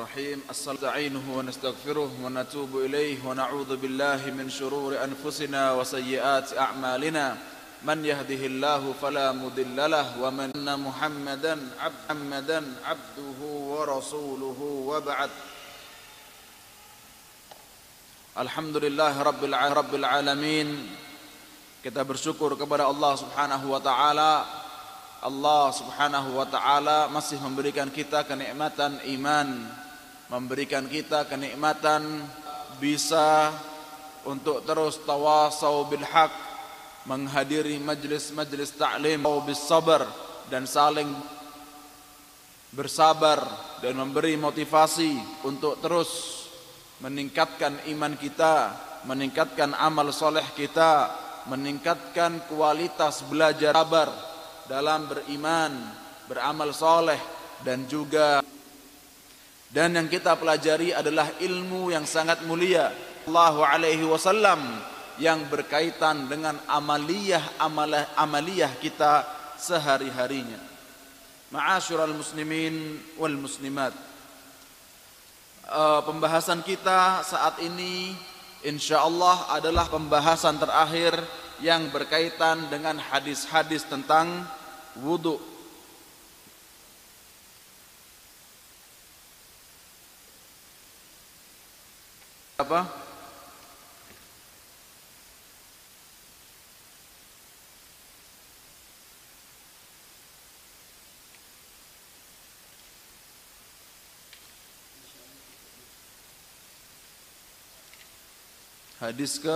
الرحيم 0.00 0.48
الصلاة 0.48 0.80
الصلدعينه 0.80 1.24
ونستغفره 1.36 2.10
ونتوب 2.24 2.72
إليه 2.88 3.20
ونعوذ 3.20 3.76
بالله 3.76 4.32
من 4.32 4.48
شرور 4.48 4.96
أنفسنا 4.96 5.76
وسيئات 5.76 6.56
أعمالنا. 6.56 7.36
من 7.84 8.04
يهده 8.04 8.42
الله 8.48 8.94
فلا 8.96 9.32
مضل 9.36 9.76
له 9.76 10.06
ومن 10.16 10.56
أن 10.56 10.68
محمدا 10.80 11.54
عبد 11.84 12.00
محمدا 12.08 12.60
عبده 12.84 13.40
ورسوله 13.44 14.60
وبعد. 14.88 15.30
الحمد 18.40 18.76
لله 18.80 19.14
رب 19.20 19.42
رب 19.84 19.92
العالمين. 20.00 20.68
Kita 21.84 22.08
bersyukur 22.08 22.56
kepada 22.56 22.88
Allah 22.88 23.20
Subhanahu 23.20 23.76
wa 23.76 23.80
taala. 23.84 24.48
Allah 25.20 25.64
Subhanahu 25.76 26.40
wa 26.40 26.48
taala 26.48 27.12
masih 27.12 27.36
memberikan 27.36 27.92
kita 27.92 28.24
kenikmatan 28.24 28.96
iman. 29.20 29.79
Memberikan 30.30 30.86
kita 30.86 31.26
kenikmatan 31.26 32.06
bisa 32.78 33.50
untuk 34.22 34.62
terus 34.62 35.02
tawasau 35.02 35.90
bil 35.90 36.06
haq 36.06 36.30
Menghadiri 37.08 37.80
majlis-majlis 37.80 38.76
ta'lim 38.76 39.24
bis 39.48 39.58
sabar 39.64 40.04
dan 40.52 40.68
saling 40.68 41.08
bersabar 42.70 43.40
dan 43.80 43.96
memberi 43.96 44.36
motivasi 44.36 45.16
untuk 45.48 45.80
terus 45.80 46.44
meningkatkan 47.00 47.80
iman 47.88 48.14
kita, 48.20 48.76
meningkatkan 49.08 49.72
amal 49.74 50.12
soleh 50.12 50.44
kita, 50.52 51.08
meningkatkan 51.48 52.44
kualitas 52.52 53.24
belajar 53.26 53.72
sabar 53.72 54.12
dalam 54.68 55.08
beriman, 55.08 55.72
beramal 56.28 56.70
soleh 56.76 57.18
dan 57.64 57.88
juga 57.88 58.44
dan 59.70 59.94
yang 59.94 60.10
kita 60.10 60.34
pelajari 60.34 60.90
adalah 60.90 61.30
ilmu 61.38 61.94
yang 61.94 62.02
sangat 62.02 62.42
mulia 62.42 62.90
Allah 63.30 63.54
alaihi 63.78 64.02
wasallam 64.02 64.58
yang 65.22 65.46
berkaitan 65.46 66.26
dengan 66.26 66.58
amaliyah 66.66 67.60
amalah 67.60 68.10
amaliyah 68.18 68.72
kita 68.82 69.22
sehari-harinya. 69.60 70.58
Ma'asyiral 71.54 72.14
muslimin 72.14 72.98
wal 73.18 73.36
muslimat 73.38 73.92
uh, 75.70 76.00
pembahasan 76.02 76.60
kita 76.66 77.22
saat 77.22 77.62
ini 77.62 78.12
insya 78.66 79.06
Allah 79.06 79.54
adalah 79.54 79.86
pembahasan 79.86 80.58
terakhir 80.58 81.14
yang 81.62 81.88
berkaitan 81.94 82.68
dengan 82.68 82.98
hadis-hadis 82.98 83.86
tentang 83.86 84.44
wudhu. 84.98 85.38
Apa? 92.60 92.84
Hadis 109.00 109.40
ke 109.40 109.48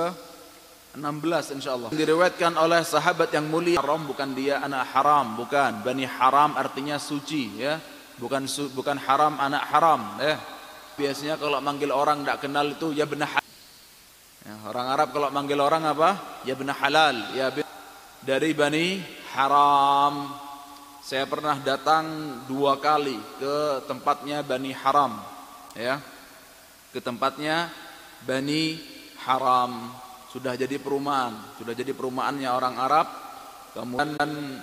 16 0.96 1.60
insyaallah. 1.60 1.92
Diriwayatkan 1.92 2.56
oleh 2.56 2.80
sahabat 2.80 3.28
yang 3.36 3.44
mulia 3.52 3.76
haram 3.84 4.00
bukan 4.08 4.32
dia 4.32 4.64
anak 4.64 4.88
haram, 4.96 5.36
bukan. 5.36 5.84
Bani 5.84 6.08
haram 6.08 6.56
artinya 6.56 6.96
suci 6.96 7.60
ya. 7.60 7.76
Bukan 8.16 8.48
bukan 8.72 8.96
haram 8.96 9.36
anak 9.36 9.68
haram 9.68 10.00
ya. 10.16 10.53
Biasanya 10.94 11.34
kalau 11.36 11.58
manggil 11.58 11.90
orang 11.90 12.22
tidak 12.22 12.38
kenal 12.46 12.66
itu 12.70 12.94
ya 12.94 13.02
benar 13.02 13.42
ya, 14.46 14.54
orang 14.70 14.86
Arab 14.94 15.08
kalau 15.10 15.28
manggil 15.34 15.58
orang 15.58 15.82
apa? 15.90 16.42
Ya 16.46 16.54
benar 16.54 16.78
halal, 16.78 17.34
ya 17.34 17.50
bin, 17.50 17.66
dari 18.22 18.54
Bani 18.54 19.02
Haram. 19.34 20.30
Saya 21.04 21.28
pernah 21.28 21.60
datang 21.60 22.04
dua 22.48 22.80
kali 22.80 23.18
ke 23.36 23.84
tempatnya 23.90 24.40
Bani 24.40 24.70
Haram 24.72 25.20
ya. 25.76 26.00
Ke 26.94 27.02
tempatnya 27.02 27.68
Bani 28.24 28.94
haram 29.24 29.88
sudah 30.28 30.52
jadi 30.58 30.76
perumahan 30.76 31.32
sudah 31.56 31.72
jadi 31.72 31.96
perumahannya 31.96 32.50
orang 32.52 32.76
Arab 32.76 33.06
kemudian 33.72 34.60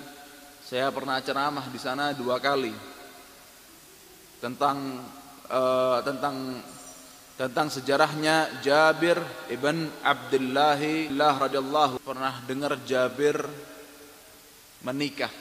saya 0.62 0.88
pernah 0.94 1.18
ceramah 1.18 1.66
di 1.66 1.80
sana 1.82 2.14
dua 2.14 2.38
kali 2.38 2.70
tentang 4.38 5.02
uh, 5.52 6.00
tentang 6.00 6.64
tentang 7.36 7.68
sejarahnya 7.68 8.64
Jabir 8.64 9.20
ibn 9.52 9.88
Abdullah 10.00 10.80
radhiyallahu 11.48 12.00
pernah 12.00 12.40
dengar 12.48 12.80
Jabir 12.88 13.36
menikah? 14.84 15.32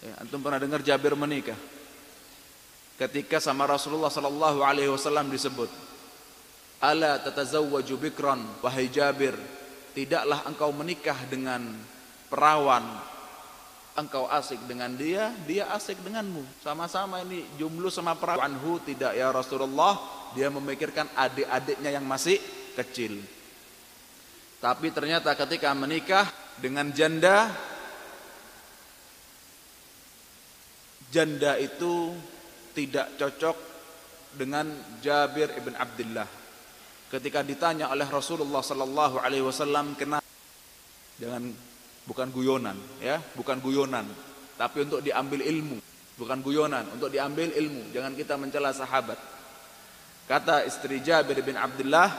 Ya, 0.00 0.16
antum 0.24 0.40
pernah 0.40 0.56
dengar 0.56 0.80
Jabir 0.80 1.12
menikah? 1.12 1.56
Ketika 2.96 3.40
sama 3.40 3.64
Rasulullah 3.64 4.12
sallallahu 4.12 4.60
alaihi 4.60 4.92
wasallam 4.92 5.32
disebut 5.32 5.72
Ala 6.80 7.20
tatazawwaju 7.20 7.94
bikran 8.00 8.40
wahai 8.64 8.88
Jabir 8.88 9.36
tidaklah 9.92 10.48
engkau 10.48 10.72
menikah 10.72 11.16
dengan 11.28 11.60
perawan 12.32 12.84
engkau 14.00 14.24
asik 14.26 14.58
dengan 14.64 14.90
dia 14.96 15.30
dia 15.44 15.68
asik 15.76 16.00
denganmu. 16.00 16.64
Sama-sama 16.64 17.20
ini 17.22 17.44
jumlu 17.60 17.92
sama 17.92 18.16
perawan 18.16 18.48
anhu 18.48 18.80
tidak 18.82 19.12
ya 19.12 19.28
Rasulullah. 19.28 20.00
Dia 20.32 20.48
memikirkan 20.48 21.10
adik-adiknya 21.12 21.90
yang 21.94 22.06
masih 22.06 22.40
kecil. 22.74 23.20
Tapi 24.60 24.92
ternyata 24.92 25.36
ketika 25.36 25.72
menikah 25.72 26.28
dengan 26.60 26.92
janda 26.92 27.52
janda 31.10 31.58
itu 31.58 32.14
tidak 32.76 33.18
cocok 33.18 33.56
dengan 34.36 34.70
Jabir 35.02 35.50
ibn 35.58 35.74
Abdullah. 35.74 36.28
Ketika 37.10 37.42
ditanya 37.42 37.90
oleh 37.90 38.06
Rasulullah 38.06 38.62
sallallahu 38.62 39.18
alaihi 39.18 39.42
wasallam 39.42 39.98
kenapa? 39.98 40.22
Dengan 41.18 41.50
bukan 42.10 42.34
guyonan 42.34 42.74
ya 42.98 43.22
bukan 43.38 43.62
guyonan 43.62 44.02
tapi 44.58 44.82
untuk 44.82 44.98
diambil 44.98 45.46
ilmu 45.46 45.78
bukan 46.18 46.42
guyonan 46.42 46.82
untuk 46.90 47.06
diambil 47.06 47.54
ilmu 47.54 47.94
jangan 47.94 48.18
kita 48.18 48.34
mencela 48.34 48.74
sahabat 48.74 49.14
kata 50.26 50.66
istri 50.66 50.98
Jabir 50.98 51.38
bin 51.46 51.54
Abdullah 51.54 52.10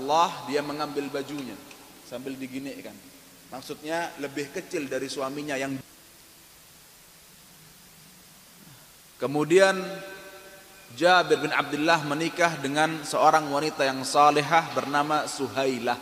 Allah 0.00 0.30
dia 0.48 0.64
mengambil 0.64 1.12
bajunya 1.12 1.52
sambil 2.08 2.32
diginikan 2.40 2.96
maksudnya 3.52 4.16
lebih 4.16 4.48
kecil 4.48 4.88
dari 4.88 5.12
suaminya 5.12 5.60
yang 5.60 5.76
kemudian 9.20 9.76
Jabir 10.96 11.36
bin 11.38 11.52
Abdullah 11.52 12.00
menikah 12.08 12.56
dengan 12.58 13.04
seorang 13.04 13.46
wanita 13.46 13.86
yang 13.86 14.02
salehah 14.02 14.74
bernama 14.74 15.22
Suhailah. 15.30 15.94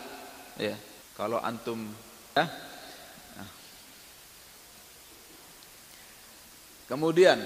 Ya, 0.56 0.80
kalau 1.12 1.36
antum 1.44 1.92
ya. 2.32 2.67
Kemudian 6.88 7.36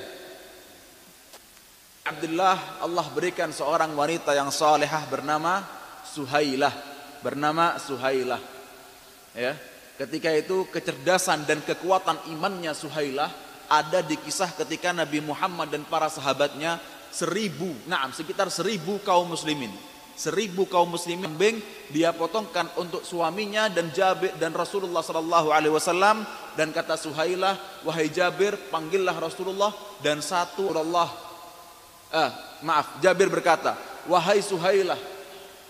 Abdullah 2.06 2.78
Allah 2.78 3.06
berikan 3.10 3.50
seorang 3.50 3.90
wanita 3.98 4.38
yang 4.38 4.54
salehah 4.54 5.02
bernama 5.10 5.66
Suhailah, 6.06 6.70
bernama 7.26 7.74
Suhailah. 7.82 8.38
Ya, 9.34 9.58
ketika 9.98 10.30
itu 10.30 10.70
kecerdasan 10.70 11.42
dan 11.42 11.58
kekuatan 11.62 12.30
imannya 12.30 12.70
Suhailah 12.70 13.30
ada 13.66 13.98
di 13.98 14.14
kisah 14.14 14.54
ketika 14.54 14.94
Nabi 14.94 15.18
Muhammad 15.18 15.74
dan 15.74 15.82
para 15.90 16.06
sahabatnya 16.06 16.78
seribu, 17.10 17.70
nah 17.90 18.06
sekitar 18.14 18.46
seribu 18.46 19.02
kaum 19.02 19.34
muslimin. 19.34 19.74
Seribu 20.12 20.68
kaum 20.68 20.92
muslimin 20.92 21.24
kambing 21.24 21.56
dia 21.88 22.12
potongkan 22.12 22.68
untuk 22.76 23.00
suaminya 23.00 23.72
dan 23.72 23.88
Jabir 23.90 24.36
dan 24.36 24.52
Rasulullah 24.52 25.00
sallallahu 25.00 25.48
alaihi 25.48 25.72
wasallam 25.72 26.22
dan 26.58 26.70
kata 26.70 26.98
Suhailah 26.98 27.84
wahai 27.86 28.08
Jabir 28.12 28.56
panggillah 28.68 29.16
Rasulullah 29.16 29.72
dan 30.04 30.20
satu 30.20 30.72
Allah 30.72 31.08
eh, 32.12 32.30
maaf 32.64 32.98
Jabir 33.00 33.28
berkata 33.32 33.76
wahai 34.08 34.40
Suhailah 34.40 34.98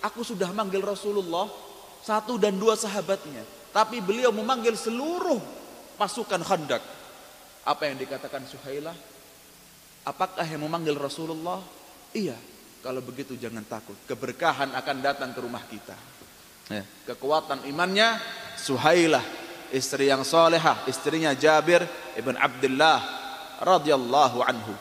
aku 0.03 0.27
sudah 0.27 0.51
manggil 0.51 0.83
Rasulullah 0.83 1.47
satu 2.03 2.39
dan 2.39 2.59
dua 2.59 2.75
sahabatnya 2.75 3.45
tapi 3.71 4.03
beliau 4.03 4.35
memanggil 4.35 4.75
seluruh 4.75 5.39
pasukan 5.97 6.43
Khandak 6.43 6.83
apa 7.63 7.83
yang 7.87 7.97
dikatakan 7.97 8.43
Suhailah 8.45 9.13
Apakah 10.03 10.43
yang 10.43 10.67
memanggil 10.67 10.99
Rasulullah? 10.99 11.63
Iya. 12.11 12.35
Kalau 12.83 12.99
begitu 12.99 13.39
jangan 13.39 13.63
takut. 13.63 13.95
Keberkahan 14.11 14.75
akan 14.75 14.97
datang 14.99 15.31
ke 15.31 15.39
rumah 15.39 15.63
kita. 15.71 15.95
Ya. 16.67 16.83
Kekuatan 17.07 17.71
imannya 17.71 18.19
Suhailah, 18.59 19.23
istri 19.73 20.13
yang 20.13 20.23
solehah, 20.23 20.85
istrinya 20.87 21.33
Jabir 21.33 21.83
ibn 22.15 22.37
Abdullah 22.37 23.01
radhiyallahu 23.59 24.39
anhu. 24.45 24.75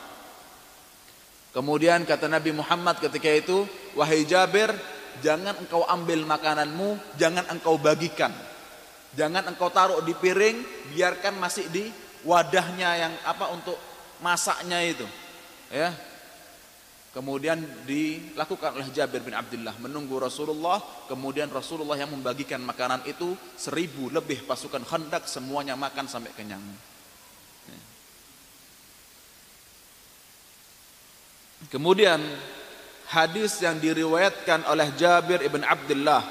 Kemudian 1.51 2.07
kata 2.07 2.31
Nabi 2.31 2.55
Muhammad 2.55 2.99
ketika 2.99 3.27
itu, 3.27 3.67
wahai 3.95 4.23
Jabir, 4.23 4.71
jangan 5.19 5.55
engkau 5.59 5.83
ambil 5.87 6.23
makananmu, 6.23 6.95
jangan 7.19 7.43
engkau 7.51 7.75
bagikan. 7.75 8.31
Jangan 9.11 9.51
engkau 9.51 9.67
taruh 9.67 9.99
di 10.03 10.15
piring, 10.15 10.63
biarkan 10.95 11.35
masih 11.35 11.67
di 11.67 11.91
wadahnya 12.23 13.07
yang 13.07 13.13
apa 13.27 13.51
untuk 13.51 13.75
masaknya 14.23 14.79
itu. 14.87 15.03
Ya. 15.67 15.91
Kemudian 17.11 17.59
dilakukan 17.83 18.79
oleh 18.79 18.87
Jabir 18.95 19.19
bin 19.19 19.35
Abdullah 19.35 19.75
menunggu 19.83 20.15
Rasulullah, 20.15 20.79
kemudian 21.11 21.51
Rasulullah 21.51 21.99
yang 21.99 22.07
membagikan 22.07 22.63
makanan 22.63 23.03
itu 23.03 23.35
seribu 23.59 24.07
lebih 24.07 24.47
pasukan 24.47 24.87
hendak 24.87 25.27
semuanya 25.27 25.75
makan 25.75 26.07
sampai 26.07 26.31
kenyang. 26.31 26.63
Kemudian 31.67 32.23
hadis 33.11 33.59
yang 33.59 33.75
diriwayatkan 33.83 34.63
oleh 34.71 34.95
Jabir 34.95 35.43
ibn 35.43 35.67
Abdullah 35.67 36.23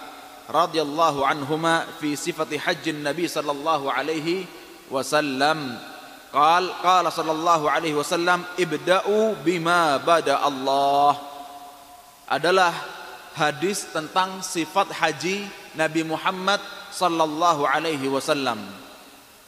radhiyallahu 0.48 1.28
anhuma 1.28 1.84
fi 2.00 2.16
sifati 2.16 2.56
hajjin 2.56 3.04
Nabi 3.04 3.28
sallallahu 3.28 3.92
alaihi 3.92 4.48
wasallam 4.88 5.76
qal 6.30 6.70
qala 6.82 7.10
sallallahu 7.10 7.66
alaihi 7.66 7.98
wasallam 7.98 8.46
ibda'u 8.54 9.34
bima 9.42 9.98
bada 10.02 10.38
Allah 10.42 11.18
adalah 12.30 12.70
hadis 13.34 13.90
tentang 13.90 14.38
sifat 14.42 14.94
haji 14.94 15.46
Nabi 15.74 16.06
Muhammad 16.06 16.62
sallallahu 16.94 17.66
alaihi 17.66 18.06
wasallam 18.06 18.58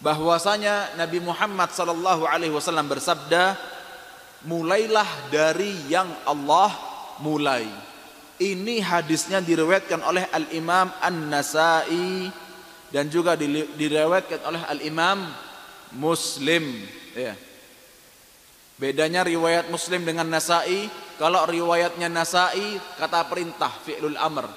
bahwasanya 0.02 0.98
Nabi 0.98 1.22
Muhammad 1.22 1.70
sallallahu 1.70 2.26
alaihi 2.26 2.50
wasallam 2.50 2.90
bersabda 2.90 3.54
mulailah 4.42 5.06
dari 5.30 5.70
yang 5.86 6.10
Allah 6.26 6.74
mulai. 7.22 7.66
Ini 8.42 8.82
hadisnya 8.82 9.38
diriwayatkan 9.38 10.02
oleh 10.02 10.26
Al-Imam 10.34 10.90
An-Nasai 10.98 12.26
dan 12.90 13.06
juga 13.06 13.38
diriwayatkan 13.38 14.42
oleh 14.42 14.62
Al-Imam 14.66 15.30
Muslim, 15.96 16.76
ya. 17.16 17.34
Bedanya 18.80 19.22
riwayat 19.22 19.70
Muslim 19.70 20.02
dengan 20.02 20.26
Nasai, 20.26 20.90
kalau 21.20 21.46
riwayatnya 21.46 22.10
Nasai 22.10 22.80
kata 22.98 23.30
perintah 23.30 23.70
fi'lul 23.86 24.18
amr. 24.18 24.48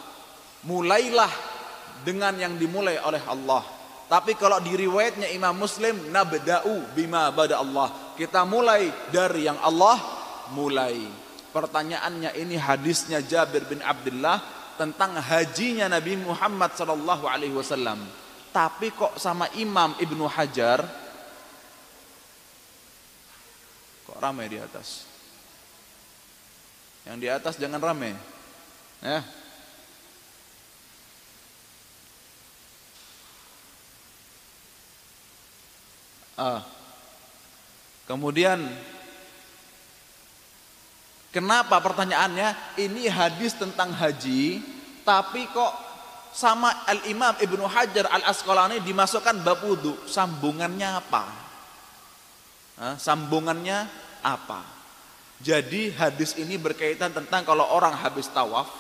Mulailah 0.66 1.30
dengan 2.02 2.34
yang 2.40 2.58
dimulai 2.58 2.98
oleh 3.06 3.22
Allah. 3.30 3.62
Tapi 4.06 4.34
kalau 4.38 4.62
di 4.62 4.74
riwayatnya 4.74 5.30
Imam 5.34 5.54
Muslim 5.54 6.14
nabda'u 6.14 6.94
bima 6.94 7.30
bada 7.34 7.58
Allah 7.62 7.90
kita 8.16 8.48
mulai 8.48 8.90
dari 9.12 9.46
yang 9.46 9.60
Allah 9.60 10.00
mulai. 10.56 11.04
Pertanyaannya 11.52 12.36
ini 12.40 12.56
hadisnya 12.56 13.24
Jabir 13.24 13.68
bin 13.68 13.84
Abdullah 13.84 14.40
tentang 14.80 15.20
hajinya 15.20 15.88
Nabi 15.88 16.20
Muhammad 16.20 16.76
wasallam. 17.56 18.00
Tapi 18.56 18.92
kok 18.96 19.20
sama 19.20 19.52
Imam 19.60 19.96
Ibnu 20.00 20.26
Hajar 20.32 20.84
kok 24.16 24.24
ramai 24.24 24.48
di 24.48 24.56
atas? 24.56 25.04
Yang 27.04 27.18
di 27.20 27.28
atas 27.28 27.60
jangan 27.60 27.84
ramai. 27.84 28.16
Ya. 29.04 29.20
Ah. 36.40 36.64
Kemudian 38.08 38.64
kenapa 41.36 41.84
pertanyaannya 41.84 42.80
ini 42.80 43.12
hadis 43.12 43.52
tentang 43.60 43.92
haji 43.92 44.64
tapi 45.04 45.44
kok 45.52 45.74
sama 46.32 46.88
Al-Imam 46.88 47.36
Ibnu 47.36 47.68
Hajar 47.68 48.08
Al-Asqalani 48.08 48.80
dimasukkan 48.80 49.44
bab 49.44 49.60
wudu 49.60 50.08
sambungannya 50.08 51.04
apa? 51.04 51.24
Hah? 52.80 52.96
Sambungannya 53.00 54.05
apa? 54.26 54.66
Jadi 55.38 55.94
hadis 55.94 56.34
ini 56.42 56.58
berkaitan 56.58 57.14
tentang 57.14 57.46
kalau 57.46 57.70
orang 57.70 57.94
habis 57.94 58.26
tawaf 58.34 58.72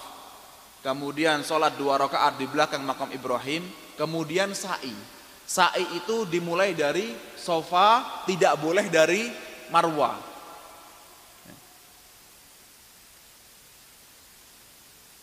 kemudian 0.82 1.46
sholat 1.46 1.78
dua 1.78 2.02
rakaat 2.02 2.40
di 2.42 2.50
belakang 2.50 2.82
makam 2.82 3.12
Ibrahim 3.12 3.68
kemudian 4.00 4.56
sa'i 4.56 4.96
Sa'i 5.46 5.86
itu 5.94 6.26
dimulai 6.26 6.74
dari 6.74 7.14
sofa, 7.38 8.02
tidak 8.26 8.58
boleh 8.58 8.90
dari 8.90 9.30
marwah. 9.70 10.18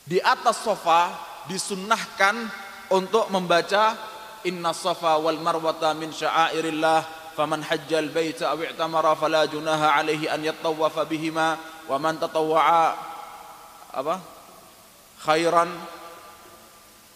Di 0.07 0.23
atas 0.23 0.63
sofa 0.63 1.11
disunnahkan 1.51 2.39
untuk 2.95 3.27
membaca 3.35 3.99
Inna 4.47 4.75
safa 4.75 5.19
wal 5.19 5.39
marwata 5.43 5.95
min 5.95 6.11
sya'airillah 6.15 7.22
aw 7.37 8.59
i'tamara 8.61 9.13
fala 9.17 9.47
junaha 9.49 9.97
alaihi 9.97 10.29
an 10.29 10.45
yattawafa 10.45 11.09
bihima 11.09 11.57
wa 11.89 11.97
man 11.99 12.19
tatawwa'a 12.21 12.85
apa 13.93 14.21
khairan 15.25 15.69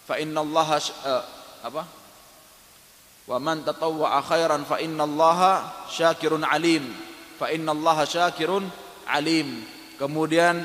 fa 0.07 0.17
inna 0.21 0.41
Allah 0.41 0.69
uh, 0.79 1.23
apa 1.67 1.83
Wa 3.27 3.43
man 3.43 3.67
tatawwa'a 3.67 4.23
khairan 4.23 4.63
fa 4.63 4.79
innallaha 4.79 5.85
syakirun 5.91 6.47
alim. 6.47 6.87
Fa 7.35 7.51
innallaha 7.51 8.07
syakirun 8.07 8.63
alim. 9.11 9.67
Kemudian 9.99 10.63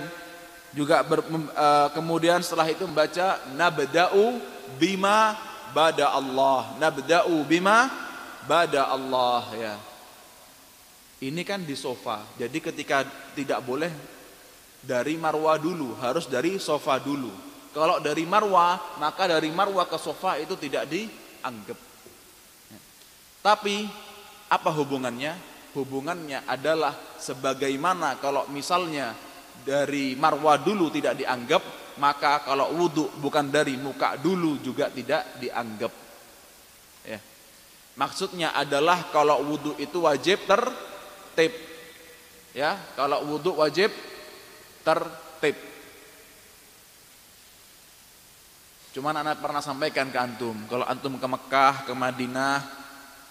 juga 0.78 1.02
ber, 1.02 1.26
uh, 1.26 1.90
kemudian 1.98 2.46
setelah 2.46 2.70
itu 2.70 2.86
membaca 2.86 3.42
nabda'u 3.58 4.38
bima 4.78 5.34
bada 5.74 6.14
Allah. 6.14 6.78
Nabda'u 6.78 7.42
bima 7.50 7.90
bada 8.46 8.90
Allah 8.90 9.44
ya. 9.58 9.76
Ini 11.22 11.42
kan 11.46 11.62
di 11.62 11.78
sofa. 11.78 12.26
Jadi 12.38 12.58
ketika 12.58 13.06
tidak 13.38 13.62
boleh 13.62 13.94
dari 14.82 15.14
marwah 15.22 15.62
dulu, 15.62 15.94
harus 16.02 16.26
dari 16.26 16.58
sofa 16.58 16.98
dulu. 16.98 17.30
Kalau 17.72 18.02
dari 18.02 18.26
marwah, 18.26 18.98
maka 18.98 19.30
dari 19.30 19.54
marwah 19.54 19.86
ke 19.86 19.96
sofa 20.02 20.42
itu 20.42 20.58
tidak 20.58 20.90
dianggap. 20.90 21.78
Tapi 23.42 23.86
apa 24.50 24.70
hubungannya? 24.74 25.38
Hubungannya 25.72 26.44
adalah 26.50 26.92
sebagaimana 27.16 28.20
kalau 28.20 28.44
misalnya 28.52 29.16
dari 29.64 30.20
marwah 30.20 30.60
dulu 30.60 30.92
tidak 30.92 31.16
dianggap, 31.22 31.64
maka 32.02 32.44
kalau 32.44 32.76
wudhu 32.76 33.08
bukan 33.22 33.48
dari 33.48 33.78
muka 33.80 34.20
dulu 34.20 34.60
juga 34.60 34.92
tidak 34.92 35.40
dianggap. 35.40 35.94
Ya. 37.08 37.20
Maksudnya 38.00 38.56
adalah 38.56 39.12
kalau 39.12 39.44
wudhu 39.44 39.76
itu 39.76 40.04
wajib 40.04 40.44
tertib. 40.48 41.54
Ya, 42.56 42.80
kalau 42.96 43.24
wudhu 43.28 43.60
wajib 43.60 43.92
tertib. 44.84 45.56
Cuman 48.92 49.16
anak 49.24 49.40
pernah 49.40 49.64
sampaikan 49.64 50.12
ke 50.12 50.20
antum, 50.20 50.56
kalau 50.68 50.84
antum 50.84 51.16
ke 51.16 51.28
Mekah, 51.28 51.88
ke 51.88 51.94
Madinah, 51.96 52.60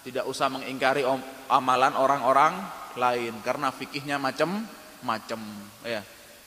tidak 0.00 0.25
usah 0.25 0.49
mengingkari 0.49 1.05
amalan 1.52 1.93
orang-orang 1.93 2.57
lain 2.97 3.37
karena 3.45 3.69
fikihnya 3.69 4.17
macam-macam 4.17 5.40
ya. 5.85 6.00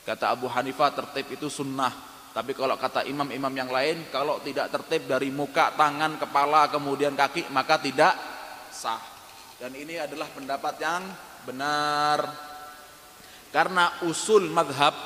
Kata 0.03 0.34
Abu 0.34 0.50
Hanifah 0.50 0.91
tertib 0.91 1.32
itu 1.32 1.48
sunnah. 1.48 2.12
Tapi 2.34 2.58
kalau 2.58 2.74
kata 2.82 3.06
imam-imam 3.06 3.54
yang 3.54 3.70
lain 3.70 4.10
kalau 4.10 4.42
tidak 4.42 4.74
tertib 4.74 5.06
dari 5.06 5.30
muka, 5.30 5.78
tangan, 5.78 6.18
kepala 6.18 6.66
kemudian 6.74 7.13
kaki 7.13 7.54
maka 7.54 7.78
tidak 7.78 8.18
sah. 8.74 9.00
Dan 9.62 9.78
ini 9.78 10.02
adalah 10.02 10.28
pendapat 10.34 10.75
yang 10.82 11.06
benar. 11.46 12.20
Karena 13.54 14.02
usul 14.10 14.50
madhab, 14.50 14.98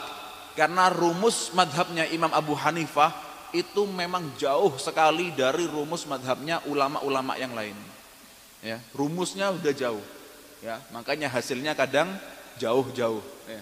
karena 0.55 0.88
rumus 0.88 1.51
madhabnya 1.51 2.07
Imam 2.07 2.31
Abu 2.31 2.55
Hanifah 2.55 3.12
itu 3.51 3.84
memang 3.88 4.36
jauh 4.36 4.75
sekali 4.79 5.31
dari 5.36 5.67
rumus 5.67 6.03
madhabnya 6.07 6.63
ulama-ulama 6.67 7.36
yang 7.39 7.55
lain 7.55 7.77
ya 8.60 8.81
rumusnya 8.91 9.53
udah 9.53 9.74
jauh 9.74 10.03
ya 10.60 10.81
makanya 10.91 11.31
hasilnya 11.31 11.77
kadang 11.77 12.10
jauh-jauh 12.57 13.22
ya. 13.48 13.62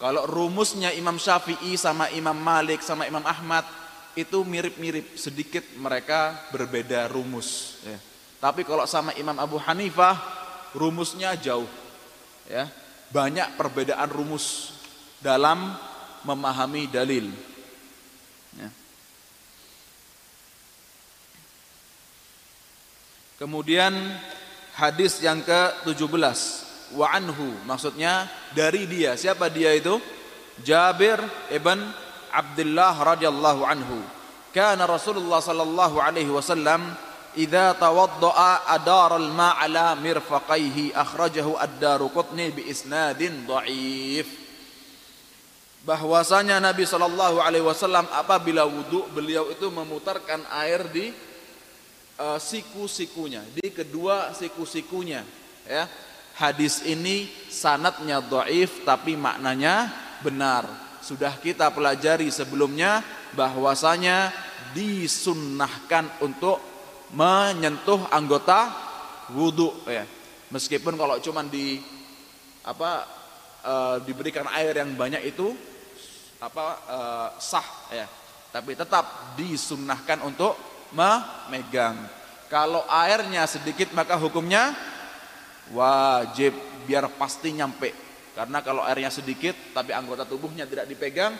Kalau 0.00 0.24
rumusnya 0.24 0.90
Imam 0.96 1.20
Syafi'i 1.20 1.76
sama 1.76 2.08
Imam 2.16 2.34
Malik 2.34 2.80
sama 2.80 3.04
Imam 3.04 3.22
Ahmad 3.22 3.68
itu 4.16 4.42
mirip-mirip 4.42 5.14
sedikit 5.14 5.62
mereka 5.76 6.34
berbeda 6.50 7.06
rumus 7.12 7.78
ya. 7.84 7.98
tapi 8.40 8.64
kalau 8.64 8.88
sama 8.88 9.12
Imam 9.14 9.36
Abu 9.36 9.60
Hanifah 9.60 10.16
rumusnya 10.74 11.36
jauh 11.36 11.68
ya 12.48 12.66
banyak 13.12 13.54
perbedaan 13.60 14.08
rumus 14.10 14.74
dalam 15.20 15.76
memahami 16.24 16.88
dalil 16.88 17.28
ya. 18.56 18.68
Kemudian 23.40 23.96
hadis 24.76 25.24
yang 25.24 25.40
ke-17 25.40 26.69
wa 26.94 27.06
anhu. 27.10 27.54
Maksudnya 27.66 28.26
dari 28.54 28.86
dia. 28.86 29.14
Siapa 29.14 29.50
dia 29.50 29.74
itu? 29.74 29.98
Jabir 30.60 31.18
ibn 31.50 31.80
Abdullah 32.30 32.94
radhiyallahu 32.94 33.62
anhu. 33.66 33.98
Kana 34.50 34.86
Rasulullah 34.86 35.38
sallallahu 35.38 36.02
alaihi 36.02 36.30
wasallam 36.30 36.82
idza 37.38 37.78
tawaddaa 37.78 38.66
adara 38.66 39.14
al-ma' 39.16 39.54
ala 39.62 39.94
mirfaqaihi 39.94 40.90
akhrajahu 40.90 41.54
ad-Daruqutni 41.54 42.50
bi 42.50 42.66
isnadin 42.66 43.46
dhaif 43.46 44.26
bahwasanya 45.80 46.60
Nabi 46.60 46.84
Shallallahu 46.84 47.40
Alaihi 47.40 47.64
Wasallam 47.64 48.04
apabila 48.12 48.68
wudhu 48.68 49.08
beliau 49.16 49.48
itu 49.48 49.72
memutarkan 49.72 50.44
air 50.60 50.84
di 50.92 51.08
uh, 52.20 52.36
siku-sikunya 52.36 53.40
di 53.56 53.72
kedua 53.72 54.36
siku-sikunya 54.36 55.24
ya 55.64 55.88
hadis 56.40 56.80
ini 56.88 57.28
sanatnya 57.52 58.24
doif 58.24 58.80
tapi 58.88 59.12
maknanya 59.12 59.92
benar. 60.24 60.64
Sudah 61.04 61.36
kita 61.36 61.68
pelajari 61.68 62.32
sebelumnya 62.32 63.04
bahwasanya 63.36 64.32
disunnahkan 64.72 66.08
untuk 66.24 66.56
menyentuh 67.12 68.08
anggota 68.08 68.72
wudhu 69.36 69.84
ya. 69.84 70.08
Meskipun 70.48 70.96
kalau 70.96 71.20
cuman 71.20 71.46
di 71.52 71.78
apa 72.64 73.04
e, 73.62 73.74
diberikan 74.08 74.48
air 74.50 74.80
yang 74.80 74.96
banyak 74.96 75.22
itu 75.28 75.52
apa 76.40 76.66
e, 76.88 76.98
sah 77.36 77.68
ya. 77.92 78.06
Tapi 78.50 78.74
tetap 78.74 79.36
disunnahkan 79.38 80.26
untuk 80.26 80.58
memegang. 80.90 81.96
Kalau 82.50 82.82
airnya 82.90 83.46
sedikit 83.46 83.94
maka 83.94 84.18
hukumnya 84.18 84.74
wajib 85.74 86.52
biar 86.86 87.06
pasti 87.14 87.54
nyampe 87.54 87.92
karena 88.34 88.58
kalau 88.62 88.82
airnya 88.82 89.10
sedikit 89.12 89.54
tapi 89.74 89.94
anggota 89.94 90.26
tubuhnya 90.26 90.66
tidak 90.66 90.90
dipegang 90.90 91.34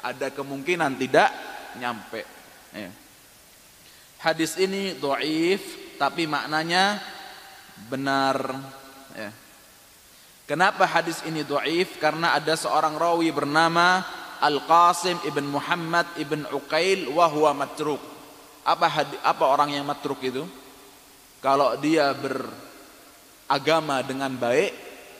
ada 0.00 0.28
kemungkinan 0.32 0.96
tidak 0.96 1.30
nyampe 1.78 2.22
ya. 2.74 2.90
Hadis 4.20 4.60
ini 4.60 5.00
doif 5.00 5.96
tapi 5.96 6.28
maknanya 6.28 7.00
benar. 7.88 8.36
Ya. 9.16 9.32
Kenapa 10.44 10.84
hadis 10.84 11.24
ini 11.24 11.40
doif? 11.40 11.96
Karena 11.96 12.36
ada 12.36 12.52
seorang 12.52 13.00
rawi 13.00 13.32
bernama 13.32 14.04
Al-Qasim 14.44 15.24
ibn 15.24 15.48
Muhammad 15.48 16.04
ibn 16.20 16.44
Uqail 16.52 17.08
wahwa 17.08 17.64
matruk. 17.64 18.00
Apa 18.60 19.08
apa 19.24 19.44
orang 19.48 19.72
yang 19.72 19.88
matruk 19.88 20.20
itu? 20.20 20.44
Kalau 21.40 21.80
dia 21.80 22.12
beragama 23.50 23.98
dengan 24.06 24.30
baik 24.38 24.70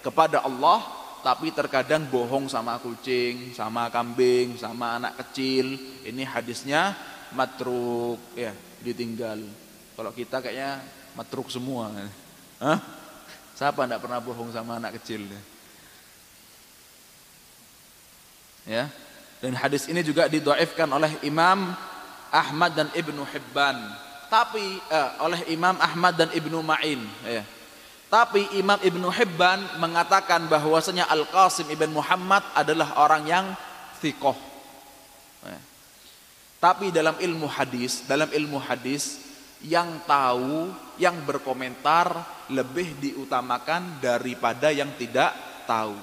kepada 0.06 0.46
Allah 0.46 0.86
tapi 1.18 1.50
terkadang 1.50 2.06
bohong 2.06 2.46
sama 2.46 2.78
kucing, 2.78 3.50
sama 3.58 3.90
kambing, 3.90 4.54
sama 4.54 5.02
anak 5.02 5.18
kecil. 5.18 5.74
Ini 6.06 6.22
hadisnya 6.30 6.94
matruk 7.34 8.22
ya 8.38 8.54
ditinggal. 8.86 9.42
Kalau 9.98 10.14
kita 10.14 10.38
kayaknya 10.38 10.78
matruk 11.18 11.50
semua. 11.50 11.90
Hah? 12.62 12.78
Siapa 13.58 13.82
tidak 13.82 13.98
pernah 13.98 14.22
bohong 14.22 14.54
sama 14.54 14.78
anak 14.78 15.02
kecil? 15.02 15.26
Ya. 18.62 18.86
Dan 19.42 19.58
hadis 19.58 19.90
ini 19.90 20.06
juga 20.06 20.30
didoifkan 20.30 20.86
oleh 20.86 21.18
Imam 21.26 21.74
Ahmad 22.30 22.78
dan 22.78 22.94
Ibnu 22.94 23.26
Hibban. 23.26 23.74
Tapi 24.30 24.78
eh, 24.86 25.10
oleh 25.18 25.50
Imam 25.50 25.74
Ahmad 25.82 26.14
dan 26.14 26.30
Ibnu 26.30 26.62
Ma'in. 26.62 27.02
Ya. 27.26 27.42
Tapi 28.10 28.58
Imam 28.58 28.74
Ibnu 28.82 29.06
Hibban 29.06 29.78
mengatakan 29.78 30.50
bahwasanya 30.50 31.06
Al 31.06 31.30
Qasim 31.30 31.70
ibn 31.70 31.94
Muhammad 31.94 32.42
adalah 32.58 32.98
orang 32.98 33.22
yang 33.22 33.46
thikoh. 34.02 34.34
Ya. 35.46 35.60
Tapi 36.58 36.90
dalam 36.90 37.14
ilmu 37.22 37.46
hadis, 37.46 38.02
dalam 38.10 38.26
ilmu 38.34 38.58
hadis 38.58 39.22
yang 39.62 40.02
tahu, 40.10 40.74
yang 40.98 41.22
berkomentar 41.22 42.10
lebih 42.50 42.98
diutamakan 42.98 44.02
daripada 44.02 44.74
yang 44.74 44.90
tidak 44.98 45.30
tahu. 45.70 45.94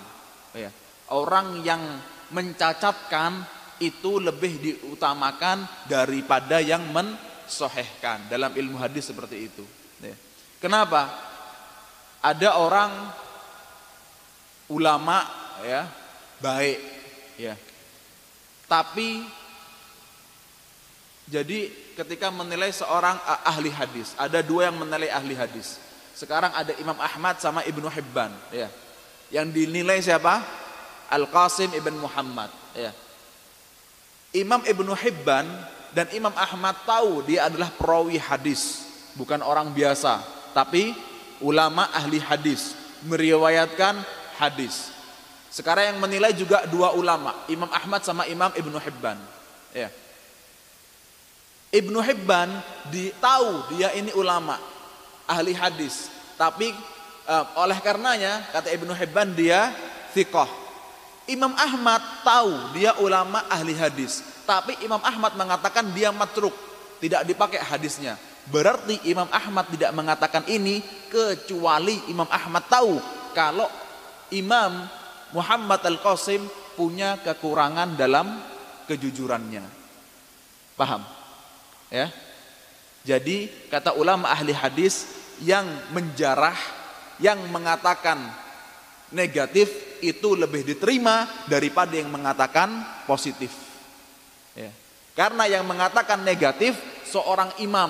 Ya. 0.56 0.72
Orang 1.12 1.60
yang 1.68 1.84
mencacatkan 2.32 3.44
itu 3.84 4.24
lebih 4.24 4.64
diutamakan 4.64 5.68
daripada 5.92 6.64
yang 6.64 6.88
mensohehkan 6.88 8.32
dalam 8.32 8.56
ilmu 8.56 8.80
hadis 8.80 9.12
seperti 9.12 9.52
itu. 9.52 9.68
Ya. 10.00 10.16
Kenapa? 10.64 11.28
Ada 12.28 12.60
orang 12.60 12.92
ulama 14.68 15.24
ya 15.64 15.88
baik 16.44 16.80
ya, 17.40 17.56
tapi 18.68 19.24
jadi 21.28 21.72
ketika 21.96 22.28
menilai 22.32 22.72
seorang 22.76 23.16
ahli 23.48 23.72
hadis, 23.72 24.12
ada 24.20 24.44
dua 24.44 24.68
yang 24.68 24.80
menilai 24.80 25.08
ahli 25.08 25.36
hadis. 25.40 25.80
Sekarang 26.16 26.52
ada 26.56 26.72
Imam 26.80 26.96
Ahmad 27.00 27.40
sama 27.40 27.64
Ibnu 27.68 27.88
Hibban, 27.88 28.32
ya. 28.52 28.68
Yang 29.32 29.48
dinilai 29.64 30.00
siapa? 30.00 30.40
Al 31.08 31.28
Qasim 31.32 31.72
ibn 31.76 31.96
Muhammad, 32.00 32.52
ya. 32.76 32.92
Imam 34.36 34.64
Ibnu 34.68 34.96
Hibban 34.96 35.48
dan 35.96 36.08
Imam 36.16 36.32
Ahmad 36.36 36.76
tahu 36.84 37.24
dia 37.28 37.48
adalah 37.48 37.72
perawi 37.72 38.20
hadis, 38.20 38.88
bukan 39.16 39.44
orang 39.44 39.72
biasa, 39.72 40.24
tapi 40.56 40.96
ulama 41.42 41.90
ahli 41.94 42.22
hadis, 42.22 42.74
meriwayatkan 43.06 44.00
hadis. 44.38 44.94
Sekarang 45.48 45.96
yang 45.96 46.00
menilai 46.02 46.36
juga 46.38 46.68
dua 46.70 46.94
ulama, 46.94 47.34
Imam 47.50 47.70
Ahmad 47.72 48.06
sama 48.06 48.30
Imam 48.30 48.52
Ibnu 48.54 48.78
Hibban, 48.78 49.18
ya. 49.74 49.90
Ibnu 51.68 52.00
Hibban 52.00 52.48
tahu 53.20 53.76
dia 53.76 53.92
ini 53.98 54.14
ulama, 54.16 54.56
ahli 55.28 55.52
hadis. 55.52 56.08
Tapi 56.40 56.72
uh, 57.28 57.46
oleh 57.60 57.76
karenanya 57.84 58.46
kata 58.56 58.72
Ibnu 58.72 58.94
Hibban 58.96 59.36
dia 59.36 59.76
thiqah. 60.16 60.48
Imam 61.28 61.52
Ahmad 61.60 62.00
tahu 62.24 62.72
dia 62.72 62.96
ulama 63.04 63.44
ahli 63.52 63.76
hadis. 63.76 64.24
Tapi 64.48 64.80
Imam 64.80 65.04
Ahmad 65.04 65.36
mengatakan 65.36 65.92
dia 65.92 66.08
matruk, 66.16 66.56
tidak 67.04 67.28
dipakai 67.28 67.60
hadisnya. 67.60 68.16
Berarti 68.48 69.04
Imam 69.12 69.28
Ahmad 69.28 69.68
tidak 69.68 69.92
mengatakan 69.92 70.48
ini 70.48 70.80
kecuali 71.12 72.00
Imam 72.08 72.28
Ahmad 72.32 72.64
tahu 72.72 72.96
kalau 73.36 73.68
Imam 74.32 74.88
Muhammad 75.36 75.84
Al-Qasim 75.84 76.48
punya 76.80 77.20
kekurangan 77.20 78.00
dalam 78.00 78.40
kejujurannya. 78.88 79.66
Paham? 80.80 81.04
Ya. 81.92 82.08
Jadi 83.04 83.52
kata 83.68 83.96
ulama 83.96 84.32
ahli 84.32 84.56
hadis 84.56 85.08
yang 85.44 85.68
menjarah, 85.92 86.56
yang 87.20 87.40
mengatakan 87.52 88.20
negatif 89.12 90.00
itu 90.00 90.36
lebih 90.40 90.64
diterima 90.64 91.28
daripada 91.52 91.96
yang 91.96 92.08
mengatakan 92.12 93.04
positif. 93.04 93.52
Ya. 94.56 94.72
Karena 95.18 95.50
yang 95.50 95.68
mengatakan 95.68 96.22
negatif 96.22 96.78
seorang 97.10 97.50
imam 97.64 97.90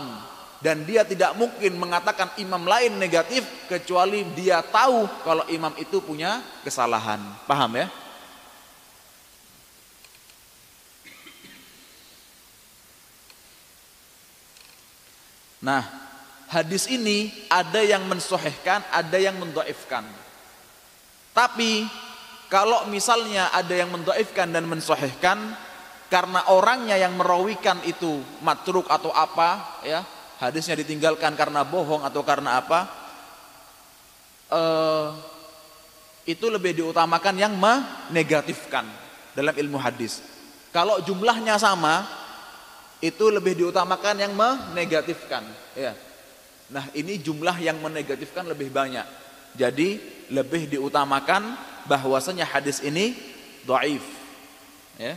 dan 0.58 0.82
dia 0.90 1.06
tidak 1.06 1.38
mungkin 1.38 1.78
mengatakan 1.78 2.34
imam 2.42 2.66
lain 2.66 2.98
negatif 2.98 3.46
kecuali 3.70 4.26
dia 4.34 4.66
tahu 4.66 5.06
kalau 5.22 5.46
imam 5.54 5.74
itu 5.78 6.02
punya 6.02 6.42
kesalahan. 6.66 7.22
Paham 7.46 7.78
ya? 7.78 7.88
Nah, 15.62 15.84
hadis 16.50 16.90
ini 16.90 17.34
ada 17.50 17.82
yang 17.82 18.06
mensohehkan, 18.10 18.82
ada 18.90 19.18
yang 19.18 19.38
mendoifkan. 19.38 20.06
Tapi 21.38 21.86
kalau 22.50 22.90
misalnya 22.90 23.54
ada 23.54 23.74
yang 23.78 23.94
mendoifkan 23.94 24.50
dan 24.50 24.66
mensohehkan, 24.66 25.54
karena 26.08 26.50
orangnya 26.50 26.96
yang 26.98 27.14
merawikan 27.20 27.78
itu 27.84 28.24
matruk 28.42 28.88
atau 28.88 29.12
apa, 29.12 29.82
ya 29.84 30.02
hadisnya 30.38 30.78
ditinggalkan 30.78 31.34
karena 31.34 31.66
bohong 31.66 32.06
atau 32.06 32.22
karena 32.22 32.62
apa, 32.62 32.80
eh, 34.54 35.08
itu 36.28 36.46
lebih 36.52 36.76
diutamakan 36.84 37.36
yang 37.40 37.54
menegatifkan 37.56 38.86
dalam 39.32 39.56
ilmu 39.56 39.80
hadis. 39.80 40.20
Kalau 40.76 41.00
jumlahnya 41.02 41.56
sama, 41.58 42.04
itu 43.00 43.30
lebih 43.30 43.54
diutamakan 43.54 44.16
yang 44.18 44.34
menegatifkan 44.34 45.46
ya. 45.78 45.94
Nah 46.74 46.86
ini 46.98 47.22
jumlah 47.22 47.56
yang 47.62 47.78
menegatifkan 47.80 48.50
lebih 48.50 48.74
banyak. 48.74 49.06
Jadi 49.56 50.02
lebih 50.34 50.68
diutamakan 50.68 51.56
bahwasanya 51.88 52.44
hadis 52.44 52.84
ini 52.84 53.16
dhaif 53.64 54.04
ya. 55.00 55.16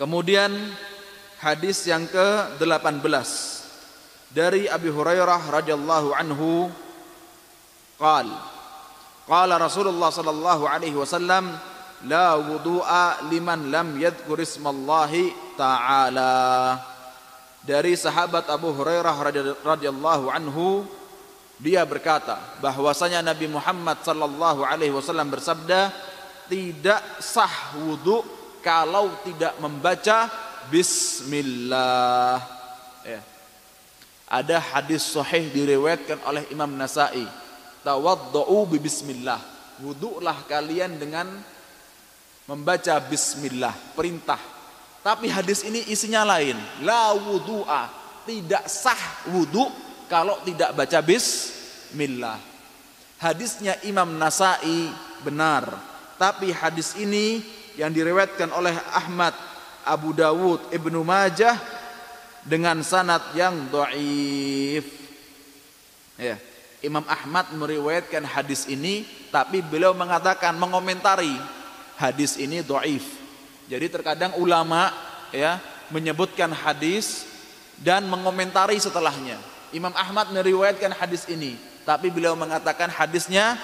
Kemudian 0.00 0.50
hadis 1.42 1.82
yang 1.90 2.06
ke-18 2.06 3.02
dari 4.30 4.70
Abi 4.70 4.88
Hurairah 4.94 5.42
radhiyallahu 5.50 6.14
anhu 6.14 6.70
qal 7.98 8.30
Qala 9.22 9.54
Rasulullah 9.54 10.10
sallallahu 10.10 10.66
alaihi 10.66 10.98
wasallam 10.98 11.54
la 12.10 12.34
wudu'a 12.34 13.22
liman 13.30 13.70
lam 13.70 13.94
yadhkur 13.94 14.42
ismallahi 14.42 15.30
ta'ala. 15.54 16.74
Dari 17.62 17.94
sahabat 17.94 18.50
Abu 18.50 18.74
Hurairah 18.74 19.14
radhiyallahu 19.62 20.26
anhu 20.26 20.82
dia 21.62 21.86
berkata 21.86 22.42
bahwasanya 22.58 23.22
Nabi 23.22 23.46
Muhammad 23.46 24.02
sallallahu 24.02 24.66
alaihi 24.66 24.90
wasallam 24.90 25.30
bersabda 25.30 25.94
tidak 26.50 27.22
sah 27.22 27.78
wudu 27.78 28.26
kalau 28.58 29.22
tidak 29.22 29.54
membaca 29.62 30.26
bismillah. 30.72 32.40
Ya. 33.04 33.20
Ada 34.32 34.56
hadis 34.56 35.04
sahih 35.04 35.52
diriwayatkan 35.52 36.24
oleh 36.24 36.48
Imam 36.48 36.72
Nasai 36.72 37.28
tawaddu'u 37.84 38.64
bi 38.72 38.80
bismillah. 38.80 39.36
Wudulah 39.84 40.48
kalian 40.48 40.96
dengan 40.96 41.28
membaca 42.48 42.96
bismillah, 43.04 43.76
perintah. 43.92 44.40
Tapi 45.02 45.28
hadis 45.28 45.66
ini 45.66 45.84
isinya 45.90 46.24
lain. 46.24 46.56
La 46.86 47.12
wudu'a, 47.12 47.90
tidak 48.24 48.64
sah 48.70 49.28
wudu 49.34 49.66
kalau 50.06 50.40
tidak 50.46 50.72
baca 50.72 51.02
bismillah. 51.02 52.38
Hadisnya 53.18 53.78
Imam 53.86 54.18
Nasai 54.18 54.90
benar, 55.22 55.66
tapi 56.18 56.50
hadis 56.54 56.94
ini 56.98 57.42
yang 57.78 57.90
diriwayatkan 57.90 58.50
oleh 58.54 58.74
Ahmad, 58.94 59.34
Abu 59.86 60.14
Dawud, 60.14 60.70
Ibnu 60.70 61.02
Majah 61.02 61.58
dengan 62.42 62.82
sanad 62.82 63.22
yang 63.34 63.70
dhaif. 63.70 64.86
Ya. 66.18 66.36
Imam 66.82 67.06
Ahmad 67.06 67.54
meriwayatkan 67.54 68.26
hadis 68.26 68.66
ini 68.66 69.06
tapi 69.30 69.62
beliau 69.62 69.94
mengatakan 69.94 70.50
mengomentari 70.58 71.30
hadis 71.94 72.34
ini 72.34 72.58
doif. 72.58 73.06
Jadi 73.70 73.86
terkadang 73.86 74.34
ulama 74.34 74.90
ya 75.30 75.62
menyebutkan 75.94 76.50
hadis 76.50 77.22
dan 77.78 78.02
mengomentari 78.10 78.82
setelahnya. 78.82 79.38
Imam 79.70 79.94
Ahmad 79.94 80.34
meriwayatkan 80.34 80.90
hadis 80.98 81.30
ini 81.30 81.54
tapi 81.86 82.10
beliau 82.10 82.34
mengatakan 82.34 82.90
hadisnya 82.90 83.54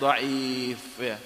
doif 0.00 0.80
ya. 0.96 1.20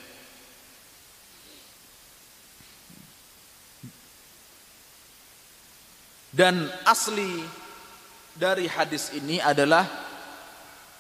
Dan 6.36 6.68
asli 6.84 7.40
dari 8.36 8.68
hadis 8.68 9.08
ini 9.16 9.40
adalah 9.40 9.88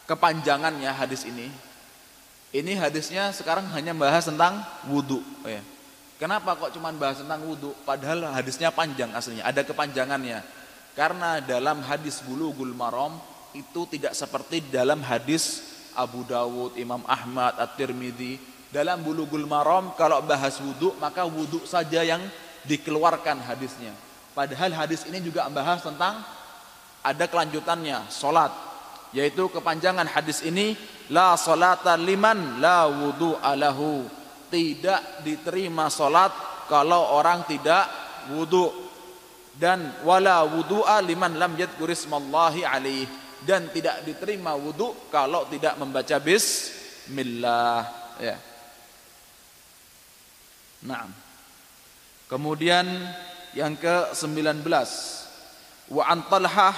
kepanjangannya 0.08 0.88
hadis 0.88 1.28
ini. 1.28 1.52
Ini 2.56 2.72
hadisnya 2.80 3.36
sekarang 3.36 3.68
hanya 3.76 3.92
bahas 3.92 4.24
tentang 4.24 4.64
wudhu. 4.88 5.20
Ya. 5.44 5.60
Kenapa 6.16 6.56
kok 6.56 6.72
cuma 6.72 6.88
bahas 6.96 7.20
tentang 7.20 7.44
wudhu? 7.44 7.76
Padahal 7.84 8.32
hadisnya 8.32 8.72
panjang 8.72 9.12
aslinya, 9.12 9.44
ada 9.44 9.60
kepanjangannya. 9.60 10.40
Karena 10.96 11.44
dalam 11.44 11.84
hadis 11.84 12.24
bulughul 12.24 12.72
maram 12.72 13.20
itu 13.52 13.84
tidak 13.92 14.16
seperti 14.16 14.64
dalam 14.72 15.04
hadis 15.04 15.76
Abu 15.92 16.24
Dawud, 16.24 16.80
Imam 16.80 17.04
Ahmad, 17.04 17.60
At-Tirmidzi. 17.60 18.40
Dalam 18.72 19.04
bulughul 19.04 19.44
maram 19.44 19.92
kalau 20.00 20.24
bahas 20.24 20.56
wudhu 20.64 20.96
maka 20.96 21.28
wudhu 21.28 21.60
saja 21.68 22.00
yang 22.00 22.24
dikeluarkan 22.64 23.44
hadisnya. 23.44 24.05
Padahal 24.36 24.76
hadis 24.76 25.08
ini 25.08 25.24
juga 25.24 25.48
membahas 25.48 25.80
tentang 25.80 26.20
ada 27.00 27.24
kelanjutannya, 27.24 28.12
solat 28.12 28.52
yaitu 29.16 29.48
kepanjangan 29.48 30.04
hadis 30.04 30.44
ini 30.44 30.76
la 31.08 31.32
salata 31.40 31.96
liman 31.96 32.60
la 32.60 32.84
wudu 32.84 33.32
alahu 33.40 34.04
tidak 34.52 35.24
diterima 35.24 35.88
salat 35.88 36.30
kalau 36.68 37.16
orang 37.16 37.46
tidak 37.48 37.88
wudu. 38.34 38.84
Dan 39.56 40.04
wala 40.04 40.44
wudu'a 40.44 41.00
liman 41.00 41.40
lam 41.40 41.56
yadhkur 41.56 41.88
ismallahi 41.88 42.60
alaih 42.60 43.08
dan 43.40 43.72
tidak 43.72 44.04
diterima 44.04 44.52
wudu 44.52 45.08
kalau 45.08 45.48
tidak 45.48 45.80
membaca 45.80 46.20
bismillah. 46.20 47.80
Ya. 48.20 48.36
Nah. 50.84 51.08
Kemudian 52.26 52.84
yang 53.56 53.72
ke-19 53.80 54.68
wa 55.88 56.02
an 56.04 56.20
Talhah 56.28 56.76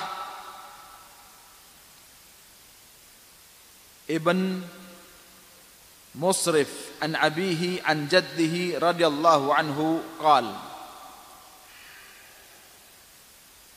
مصرف 6.19 6.69
عن 7.03 7.17
أبيه 7.17 7.83
عن 7.83 8.09
جده 8.09 8.79
رضي 8.79 9.07
الله 9.07 9.55
عنه 9.55 10.01
قال 10.23 10.55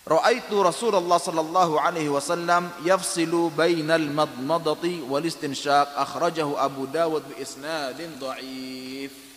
رأيت 0.08 0.54
رسول 0.54 0.96
الله 0.96 1.18
صلى 1.18 1.42
الله 1.42 1.82
عليه 1.82 2.10
وسلم 2.10 2.70
يفصل 2.84 3.50
بين 3.58 3.92
المضمضة 3.92 5.02
والاستنشاق 5.10 6.00
أخرجه 6.00 6.66
أبو 6.66 6.86
داود 6.86 7.24
بإسناد 7.30 8.20
ضعيف 8.20 9.31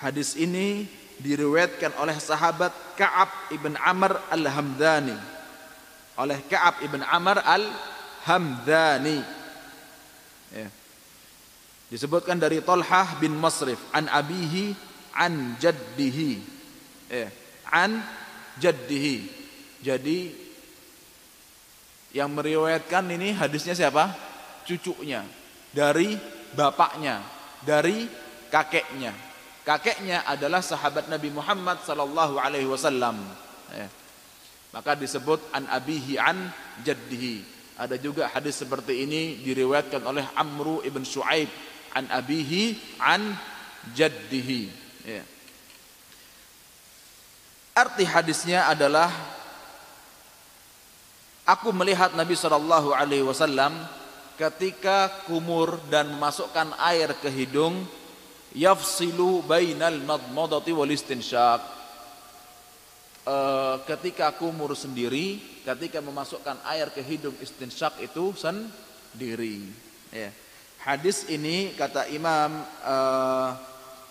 Hadis 0.00 0.32
ini 0.32 0.88
diriwayatkan 1.20 1.92
oleh 2.00 2.16
sahabat 2.16 2.72
Ka'ab 2.96 3.52
ibn 3.52 3.76
Amr 3.76 4.16
al-Hamdani. 4.32 5.12
Oleh 6.16 6.40
Ka'ab 6.48 6.80
ibn 6.80 7.04
Amr 7.04 7.44
al-Hamdani. 7.44 9.20
Ya. 10.50 10.66
disebutkan 11.92 12.40
dari 12.40 12.58
Tolhah 12.58 13.22
bin 13.22 13.38
Masrif 13.38 13.78
an 13.92 14.08
abihi 14.08 14.72
an 15.14 15.60
jaddihi. 15.60 16.40
Ya. 17.12 17.28
an 17.68 18.00
jaddihi. 18.56 19.28
Jadi 19.84 20.32
yang 22.16 22.32
meriwayatkan 22.32 23.04
ini 23.04 23.36
hadisnya 23.36 23.76
siapa? 23.76 24.16
Cucunya. 24.64 25.28
Dari 25.76 26.16
bapaknya. 26.56 27.20
Dari 27.60 28.08
kakeknya 28.48 29.29
kakeknya 29.64 30.24
adalah 30.24 30.64
sahabat 30.64 31.06
Nabi 31.06 31.30
Muhammad 31.32 31.80
sallallahu 31.84 32.40
alaihi 32.40 32.68
wasallam. 32.68 33.20
Ya. 33.72 33.88
Maka 34.70 34.94
disebut 34.94 35.42
an 35.50 35.66
abihi 35.66 36.14
an 36.16 36.54
jaddihi. 36.86 37.42
Ada 37.80 37.96
juga 37.96 38.28
hadis 38.28 38.60
seperti 38.60 39.08
ini 39.08 39.40
diriwayatkan 39.40 40.04
oleh 40.04 40.22
Amru 40.36 40.84
ibn 40.84 41.02
Shu'aib 41.02 41.48
an 41.96 42.06
abihi 42.12 42.76
an 43.00 43.34
jaddihi. 43.96 44.62
Ya. 45.08 45.24
Arti 47.74 48.04
hadisnya 48.04 48.68
adalah 48.68 49.08
aku 51.48 51.72
melihat 51.72 52.12
Nabi 52.14 52.36
sallallahu 52.36 52.92
alaihi 52.92 53.24
wasallam 53.24 53.72
ketika 54.36 55.10
kumur 55.28 55.80
dan 55.88 56.12
memasukkan 56.14 56.76
air 56.80 57.12
ke 57.18 57.28
hidung 57.28 57.84
yafsilu 58.54 59.46
bainal 59.46 60.02
madmadati 60.02 60.74
wal 60.74 60.90
istinsyaq 60.90 61.62
e, 63.26 63.36
ketika 63.86 64.34
kumur 64.34 64.74
sendiri 64.74 65.38
ketika 65.62 66.02
memasukkan 66.02 66.58
air 66.66 66.90
ke 66.90 67.02
hidung 67.04 67.36
istinsyaq 67.38 68.02
itu 68.02 68.34
sendiri. 68.34 69.70
Ya. 70.10 70.34
hadis 70.82 71.28
ini 71.30 71.70
kata 71.78 72.10
Imam 72.10 72.66
e, 72.82 72.96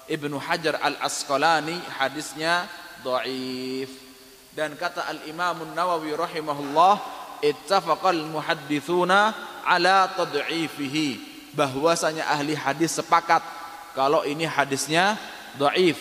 Ibnu 0.10 0.40
Hajar 0.40 0.80
Al 0.82 0.96
Asqalani 1.04 1.76
hadisnya 2.00 2.66
dhaif. 3.04 3.92
Dan 4.56 4.74
kata 4.74 5.06
Al 5.06 5.22
Imam 5.30 5.62
Nawawi 5.78 6.16
rahimahullah 6.18 6.98
ittafaqal 7.46 8.26
muhadditsuna 8.26 9.36
ala 9.68 10.10
tad'ifihi. 10.16 11.30
Bahwasanya 11.54 12.30
ahli 12.30 12.54
hadis 12.58 12.98
sepakat 12.98 13.59
kalau 13.98 14.26
ini 14.26 14.46
hadisnya 14.46 15.18
dhaif. 15.58 15.98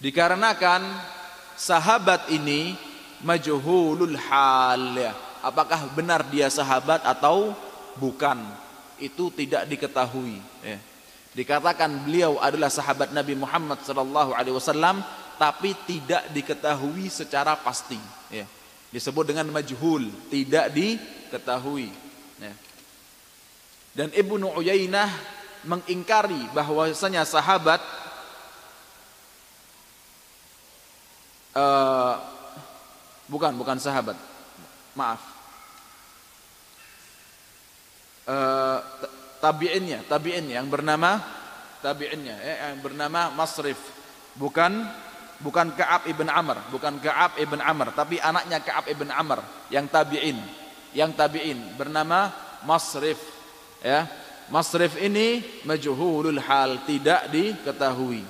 Dikarenakan 0.00 0.80
sahabat 1.60 2.32
ini 2.32 2.72
majhulul 3.20 4.16
hal 4.16 4.96
ya. 4.96 5.12
Apakah 5.40 5.92
benar 5.92 6.24
dia 6.28 6.48
sahabat 6.48 7.04
atau 7.04 7.52
bukan? 8.00 8.40
Itu 9.00 9.32
tidak 9.32 9.68
diketahui 9.68 10.40
ya. 10.64 10.78
Dikatakan 11.30 12.04
beliau 12.04 12.42
adalah 12.42 12.68
sahabat 12.68 13.14
Nabi 13.14 13.38
Muhammad 13.38 13.80
sallallahu 13.86 14.34
alaihi 14.34 14.56
wasallam 14.56 15.00
tapi 15.40 15.72
tidak 15.88 16.28
diketahui 16.32 17.08
secara 17.08 17.56
pasti 17.56 18.00
ya. 18.28 18.44
Disebut 18.90 19.30
dengan 19.30 19.46
majhul, 19.48 20.10
tidak 20.28 20.74
diketahui 20.74 21.88
ya. 22.42 22.52
Dan 23.94 24.10
Ibnu 24.10 24.58
Uyainah 24.58 25.39
mengingkari 25.64 26.48
bahwasanya 26.56 27.26
sahabat 27.28 27.80
uh, 31.56 32.14
bukan 33.28 33.52
bukan 33.56 33.78
sahabat. 33.78 34.16
Maaf. 34.96 35.22
Uh, 38.30 38.78
tabiinnya 39.42 40.06
tabiin 40.06 40.46
yang 40.46 40.70
bernama 40.70 41.18
tabiinnya 41.82 42.36
ya, 42.36 42.54
yang 42.70 42.78
bernama 42.84 43.32
Masrif. 43.34 43.78
Bukan 44.38 44.86
bukan 45.40 45.72
Ka'ab 45.72 46.04
ibn 46.04 46.28
Amr 46.28 46.60
bukan 46.68 47.00
Ka'ab 47.00 47.40
ibn 47.40 47.58
Amr 47.64 47.96
tapi 47.96 48.20
anaknya 48.20 48.60
Ka'ab 48.60 48.86
ibn 48.92 49.08
Amr 49.08 49.40
yang 49.72 49.88
tabiin 49.88 50.36
yang 50.92 51.16
tabiin 51.16 51.80
bernama 51.80 52.28
Masrif 52.68 53.16
ya 53.80 54.04
Masrif 54.50 54.98
ini 54.98 55.46
majhulul 55.62 56.42
hal 56.42 56.82
tidak 56.82 57.30
diketahui 57.30 58.26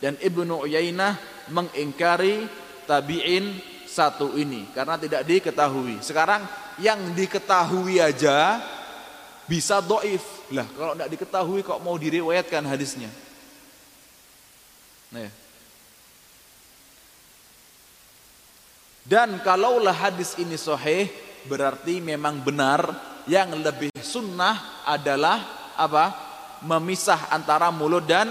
dan 0.00 0.16
Ibnu 0.16 0.64
Uyainah 0.64 1.18
mengingkari 1.52 2.46
tabi'in 2.88 3.58
satu 3.84 4.38
ini 4.38 4.70
karena 4.70 4.94
tidak 4.94 5.26
diketahui. 5.26 5.98
Sekarang 6.00 6.46
yang 6.78 7.12
diketahui 7.12 7.98
aja 7.98 8.62
bisa 9.50 9.82
doif. 9.82 10.22
Lah 10.54 10.64
kalau 10.72 10.94
tidak 10.94 11.10
diketahui 11.18 11.60
kok 11.66 11.82
mau 11.82 11.98
diriwayatkan 11.98 12.62
hadisnya. 12.62 13.10
Nah. 15.10 15.32
Dan 19.08 19.40
kalaulah 19.40 19.96
hadis 19.96 20.36
ini 20.36 20.54
sahih 20.60 21.08
berarti 21.48 21.98
memang 21.98 22.44
benar 22.44 22.92
yang 23.24 23.50
lebih 23.56 23.88
sunnah 24.04 24.84
adalah 24.84 25.57
apa? 25.78 26.10
Memisah 26.66 27.30
antara 27.30 27.70
mulut 27.70 28.02
dan 28.02 28.26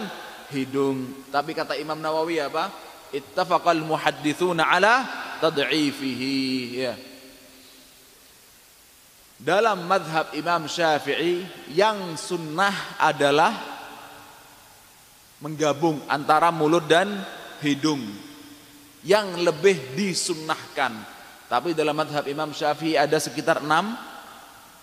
hidung. 0.52 1.08
Tapi 1.32 1.56
kata 1.56 1.80
Imam 1.80 1.96
Nawawi 1.96 2.44
apa? 2.44 2.68
Ittafaqal 3.16 3.80
muhadditsuna 3.88 4.68
ala 4.68 5.08
tad'ifihi 5.40 6.36
ya. 6.76 6.94
Dalam 9.38 9.86
madhab 9.88 10.34
Imam 10.36 10.68
Syafi'i 10.68 11.46
yang 11.72 12.20
sunnah 12.20 13.00
adalah 13.00 13.54
menggabung 15.40 16.02
antara 16.10 16.50
mulut 16.50 16.90
dan 16.90 17.22
hidung 17.62 18.02
yang 19.06 19.40
lebih 19.40 19.96
disunnahkan. 19.96 21.16
Tapi 21.48 21.72
dalam 21.72 21.96
madhab 21.96 22.28
Imam 22.28 22.52
Syafi'i 22.52 23.00
ada 23.00 23.16
sekitar 23.22 23.64
enam 23.64 23.96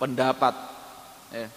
pendapat. 0.00 0.54
Ya 1.34 1.50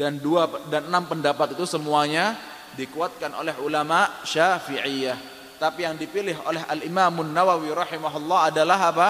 dan 0.00 0.16
dua 0.16 0.48
dan 0.72 0.88
enam 0.88 1.04
pendapat 1.04 1.52
itu 1.52 1.68
semuanya 1.68 2.32
dikuatkan 2.72 3.36
oleh 3.36 3.52
ulama 3.60 4.08
Syafi'iyah. 4.24 5.20
Tapi 5.60 5.84
yang 5.84 6.00
dipilih 6.00 6.40
oleh 6.48 6.64
Al 6.64 6.80
Imam 6.80 7.20
Nawawi 7.20 7.68
rahimahullah 7.68 8.48
adalah 8.48 8.80
apa? 8.80 9.08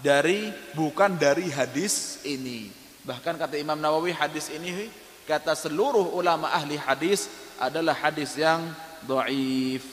Dari 0.00 0.48
bukan 0.72 1.20
dari 1.20 1.52
hadis 1.52 2.24
ini. 2.24 2.72
Bahkan 3.04 3.36
kata 3.36 3.60
Imam 3.60 3.76
Nawawi 3.76 4.16
hadis 4.16 4.48
ini 4.48 4.88
kata 5.28 5.52
seluruh 5.52 6.16
ulama 6.16 6.48
ahli 6.48 6.80
hadis 6.80 7.28
adalah 7.60 7.92
hadis 7.92 8.32
yang 8.40 8.64
dhaif. 9.04 9.84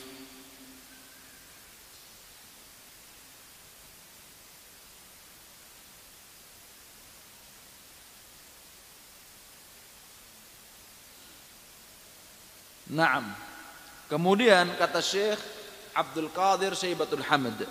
Naam. 12.90 13.30
Kemudian 14.10 14.66
kata 14.74 14.98
Syekh 14.98 15.38
Abdul 15.94 16.26
Qadir 16.34 16.74
Syaibatul 16.74 17.22
Hamid, 17.22 17.62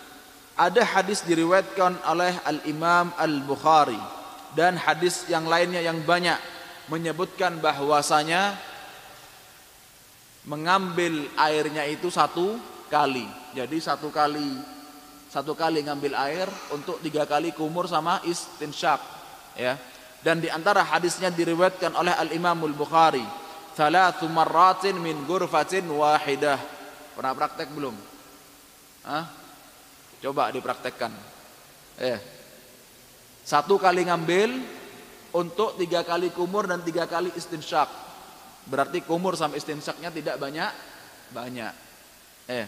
ada 0.56 0.82
hadis 0.84 1.24
diriwayatkan 1.28 2.00
oleh 2.08 2.36
Al-Imam 2.48 3.12
Al-Bukhari 3.20 4.00
dan 4.56 4.80
hadis 4.80 5.28
yang 5.28 5.44
lainnya 5.48 5.84
yang 5.84 6.00
banyak 6.08 6.40
menyebutkan 6.88 7.60
bahwasanya 7.60 8.56
mengambil 10.48 11.28
airnya 11.36 11.84
itu 11.84 12.08
satu 12.08 12.56
kali. 12.88 13.28
Jadi 13.52 13.78
satu 13.84 14.08
kali 14.08 14.80
satu 15.30 15.54
kali 15.54 15.86
ngambil 15.86 16.18
air 16.18 16.48
untuk 16.74 16.98
tiga 17.06 17.28
kali 17.28 17.54
kumur 17.54 17.86
sama 17.92 18.24
istinsyak 18.24 19.04
ya. 19.60 19.76
Dan 20.20 20.40
di 20.44 20.52
antara 20.52 20.84
hadisnya 20.84 21.32
diriwayatkan 21.32 21.96
oleh 21.96 22.12
Al 22.16 22.32
Imamul 22.32 22.76
Bukhari 22.76 23.24
Salatu 23.80 24.28
marratin 24.28 25.00
min 25.00 25.24
gurfatin 25.24 25.88
wahidah. 25.88 26.60
Pernah 27.16 27.32
praktek 27.32 27.72
belum? 27.72 27.96
Hah? 29.08 29.24
Coba 30.20 30.52
dipraktekkan. 30.52 31.08
Eh. 31.96 32.20
Satu 33.48 33.80
kali 33.80 34.04
ngambil 34.04 34.52
untuk 35.32 35.80
tiga 35.80 36.04
kali 36.04 36.28
kumur 36.36 36.68
dan 36.68 36.84
tiga 36.84 37.08
kali 37.08 37.32
istinsyak. 37.40 37.88
Berarti 38.68 39.00
kumur 39.00 39.40
sama 39.40 39.56
istinsyaknya 39.56 40.12
tidak 40.12 40.36
banyak 40.36 40.72
banyak. 41.32 41.72
Eh. 42.52 42.68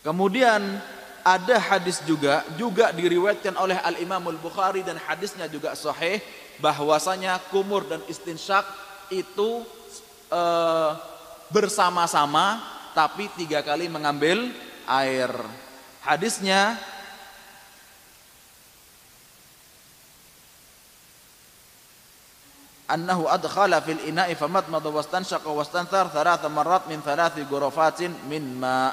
Kemudian 0.00 0.80
ada 1.20 1.56
hadis 1.60 2.00
juga 2.08 2.48
juga 2.56 2.96
diriwayatkan 2.96 3.52
oleh 3.60 3.76
Al 3.76 4.00
Imam 4.00 4.24
Al 4.24 4.40
Bukhari 4.40 4.80
dan 4.80 4.96
hadisnya 4.96 5.52
juga 5.52 5.76
sahih 5.76 6.24
bahwasanya 6.58 7.40
kumur 7.50 7.86
dan 7.86 8.02
istinsyak 8.06 8.66
itu 9.10 9.62
e, 10.30 10.42
bersama-sama 11.50 12.62
tapi 12.94 13.26
tiga 13.34 13.60
kali 13.60 13.90
mengambil 13.90 14.50
air. 14.86 15.30
Hadisnya 16.04 16.78
annahu 22.86 23.26
adkhala 23.26 23.80
fil 23.82 24.00
ina'i 24.04 24.36
famatmada 24.38 24.92
wastanshaqa 24.92 25.48
wastanthar 25.50 26.12
thalatha 26.12 26.46
marrat 26.52 26.86
min 26.86 27.00
thalathi 27.02 27.42
ghurafatin 27.48 28.12
min 28.30 28.60
ma. 28.60 28.92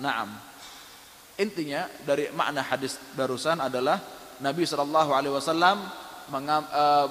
Naam. 0.00 0.32
Intinya 1.36 1.84
dari 2.04 2.32
makna 2.32 2.64
hadis 2.64 2.96
barusan 3.12 3.60
adalah 3.60 4.00
Nabi 4.40 4.64
sallallahu 4.64 5.10
alaihi 5.12 5.34
wasallam 5.36 5.84
mengam, 6.30 6.62
uh, 6.70 7.08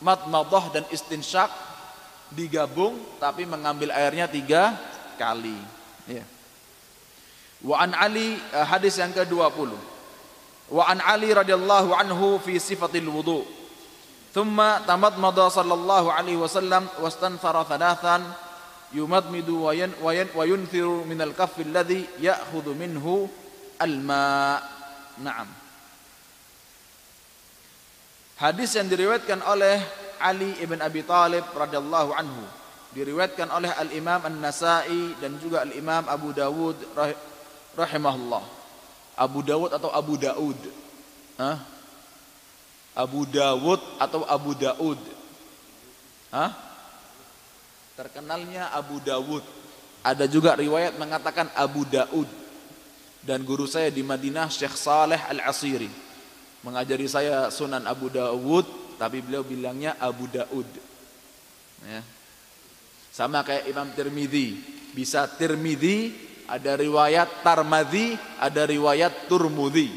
matmadah 0.00 0.72
dan 0.72 0.84
istinsyak 0.92 1.50
digabung 2.32 2.96
tapi 3.20 3.44
mengambil 3.44 3.92
airnya 3.92 4.30
tiga 4.30 4.76
kali. 5.20 5.56
Ya. 6.06 6.24
Wa 7.64 7.82
an 7.82 7.96
Ali 7.96 8.36
uh, 8.54 8.66
hadis 8.66 9.00
yang 9.00 9.12
ke-20. 9.12 9.72
Wa 10.70 10.84
an 10.90 10.98
Ali 11.02 11.32
radhiyallahu 11.32 11.90
anhu 11.96 12.38
fi 12.40 12.60
sifatil 12.60 13.08
wudu. 13.08 13.42
Thumma 14.36 14.84
tamadmada 14.84 15.48
sallallahu 15.48 16.12
alaihi 16.12 16.36
wasallam 16.36 16.84
wastanthara 17.00 17.64
thalathan 17.64 18.20
yumadmidu 18.92 19.64
wa 19.64 19.72
yan 19.72 19.90
wa 19.98 20.44
yunthiru 20.44 21.08
min 21.08 21.16
al-kaffi 21.24 21.64
alladhi 21.64 22.04
ya'khudhu 22.20 22.76
minhu 22.76 23.26
al-ma'. 23.80 24.60
Hadis 28.36 28.76
yang 28.76 28.84
diriwayatkan 28.84 29.40
oleh 29.48 29.80
Ali 30.20 30.52
ibn 30.60 30.76
Abi 30.84 31.00
Talib 31.00 31.40
radhiyallahu 31.56 32.12
anhu 32.12 32.44
diriwayatkan 32.92 33.48
oleh 33.48 33.72
Al 33.72 33.88
Imam 33.96 34.20
An 34.28 34.36
Nasai 34.44 35.16
dan 35.16 35.40
juga 35.40 35.64
Al 35.64 35.72
Imam 35.72 36.04
Abu 36.04 36.36
Dawud 36.36 36.76
rahimahullah. 37.72 38.44
Abu 39.16 39.40
Dawud 39.40 39.72
atau 39.72 39.88
Abu 39.88 40.20
Daud? 40.20 40.60
Hah? 41.40 41.64
Abu 42.92 43.24
Dawud 43.24 43.80
atau 43.96 44.28
Abu 44.28 44.52
Daud? 44.52 45.00
Hah? 46.28 46.52
Terkenalnya 47.96 48.68
Abu 48.76 49.00
Dawud. 49.00 49.44
Ada 50.04 50.28
juga 50.28 50.52
riwayat 50.60 51.00
mengatakan 51.00 51.48
Abu 51.56 51.88
Daud. 51.88 52.28
Dan 53.24 53.48
guru 53.48 53.64
saya 53.64 53.88
di 53.88 54.04
Madinah 54.04 54.52
Syekh 54.52 54.76
Saleh 54.76 55.24
Al-Asiri 55.24 56.05
mengajari 56.66 57.06
saya 57.06 57.46
Sunan 57.54 57.86
Abu 57.86 58.10
Dawud 58.10 58.98
tapi 58.98 59.22
beliau 59.22 59.46
bilangnya 59.46 59.94
Abu 60.02 60.26
Daud. 60.26 60.66
Ya. 61.86 62.02
sama 63.14 63.46
kayak 63.46 63.70
Imam 63.70 63.86
Tirmidzi. 63.94 64.58
Bisa 64.90 65.30
Tirmidzi 65.30 66.26
ada 66.50 66.74
riwayat 66.74 67.46
Tarmadhi 67.46 68.18
ada 68.42 68.62
riwayat 68.66 69.26
Turmudi 69.26 69.90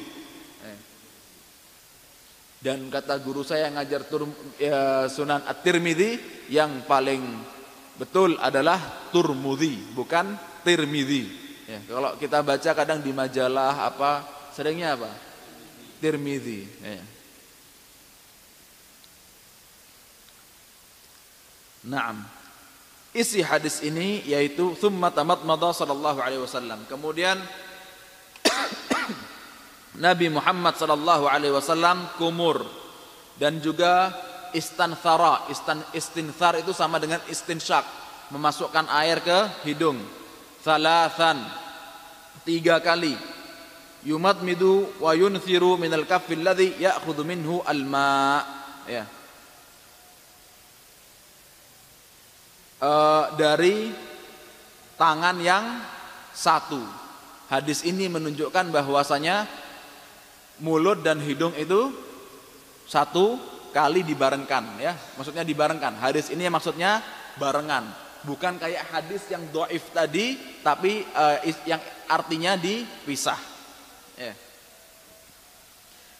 ya. 0.62 0.75
dan 2.62 2.89
kata 2.89 3.21
guru 3.21 3.45
saya 3.45 3.69
yang 3.69 3.77
ngajar 3.79 4.05
ya, 4.58 5.05
Sunan 5.08 5.45
At-Tirmidzi 5.45 6.19
yang 6.51 6.84
paling 6.89 7.21
betul 7.95 8.36
adalah 8.41 9.10
Turmudi 9.10 9.93
bukan 9.93 10.36
Tirmidzi. 10.65 11.23
Ya, 11.69 11.79
kalau 11.86 12.17
kita 12.17 12.41
baca 12.41 12.71
kadang 12.73 12.99
di 13.05 13.13
majalah 13.13 13.86
apa 13.86 14.25
seringnya 14.58 14.97
apa 14.97 15.28
Tirmidzi. 15.99 16.67
Ya. 16.83 17.03
Naam. 21.79 22.39
isi 23.15 23.41
hadis 23.41 23.81
ini 23.81 24.21
yaitu 24.29 24.77
thumma 24.77 25.09
tamatmada 25.09 25.73
sallallahu 25.73 26.19
alaihi 26.21 26.43
wasallam. 26.43 26.79
Kemudian 26.85 27.39
Nabi 30.05 30.27
Muhammad 30.29 30.77
sallallahu 30.77 31.25
alaihi 31.25 31.53
wasallam 31.55 32.05
kumur 32.19 32.63
dan 33.41 33.57
juga 33.63 34.13
istanthara. 34.53 35.49
Istan, 35.49 35.81
istinthar 35.95 36.59
itu 36.62 36.75
sama 36.75 37.01
dengan 37.01 37.21
istinsyak, 37.27 37.85
memasukkan 38.29 38.85
air 38.93 39.23
ke 39.23 39.38
hidung. 39.65 39.97
Thalathan 40.62 41.39
tiga 42.43 42.83
kali. 42.83 43.38
Yumadmidu 44.07 45.01
wa 45.03 45.12
yunthiru 45.12 45.75
minal 45.75 46.07
kaffi 46.07 46.39
alladhi 46.39 46.79
ya'khudhu 46.79 47.27
minhu 47.27 47.59
al-ma. 47.67 48.43
Ya. 48.88 49.05
uh, 52.83 53.35
dari 53.35 53.91
tangan 54.95 55.38
yang 55.39 55.65
satu. 56.35 56.79
Hadis 57.49 57.81
ini 57.81 58.05
menunjukkan 58.05 58.69
bahwasanya 58.69 59.49
mulut 60.62 61.01
dan 61.01 61.17
hidung 61.23 61.55
itu 61.57 61.89
satu 62.85 63.41
kali 63.73 64.05
dibarengkan 64.05 64.77
ya. 64.77 64.93
Maksudnya 65.17 65.41
dibarengkan. 65.41 65.97
Hadis 65.97 66.29
ini 66.29 66.45
maksudnya 66.47 67.01
barengan. 67.41 67.89
Bukan 68.19 68.59
kayak 68.59 68.91
hadis 68.91 69.23
yang 69.31 69.47
doif 69.49 69.95
tadi 69.95 70.35
tapi 70.62 71.07
uh, 71.15 71.39
yang 71.65 71.79
artinya 72.05 72.59
dipisah. 72.59 73.48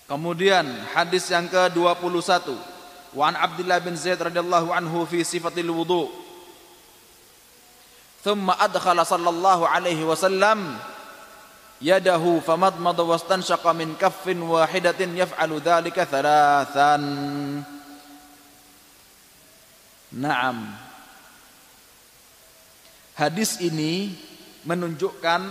Kemudian 0.09 0.65
hadis 0.89 1.29
yang 1.29 1.45
ke-21. 1.45 2.57
Wa 3.13 3.29
an 3.29 3.37
Abdullah 3.37 3.77
bin 3.77 3.93
Zaid 3.93 4.17
radhiyallahu 4.17 4.73
anhu 4.73 5.05
fi 5.05 5.21
sifatil 5.21 5.69
wudu. 5.69 6.09
Thumma 8.25 8.57
adkhala 8.57 9.05
sallallahu 9.05 9.69
alaihi 9.69 10.01
wasallam 10.01 10.81
yadahu 11.77 12.41
famadmada 12.41 13.05
wastanshaqa 13.05 13.69
min 13.77 13.93
kaffin 13.95 14.41
wahidatin 14.41 15.13
yaf'alu 15.13 15.61
dhalika 15.61 16.09
thalathan. 16.09 17.03
Naam. 20.09 20.73
Hadis 23.13 23.61
ini 23.61 24.17
menunjukkan 24.65 25.41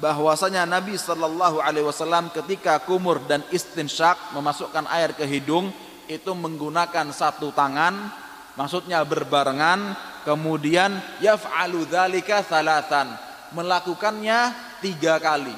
bahwasanya 0.00 0.64
Nabi 0.64 0.96
Shallallahu 0.96 1.60
Alaihi 1.60 1.84
Wasallam 1.84 2.32
ketika 2.32 2.80
kumur 2.82 3.20
dan 3.28 3.44
istinsyak 3.52 4.16
memasukkan 4.32 4.88
air 4.88 5.12
ke 5.12 5.28
hidung 5.28 5.68
itu 6.08 6.32
menggunakan 6.32 7.12
satu 7.12 7.52
tangan, 7.52 8.08
maksudnya 8.56 9.04
berbarengan 9.04 9.94
kemudian 10.24 10.98
yaf'alu 11.20 11.86
dzalika 11.86 12.42
salatan 12.42 13.12
melakukannya 13.52 14.56
tiga 14.80 15.20
kali. 15.20 15.54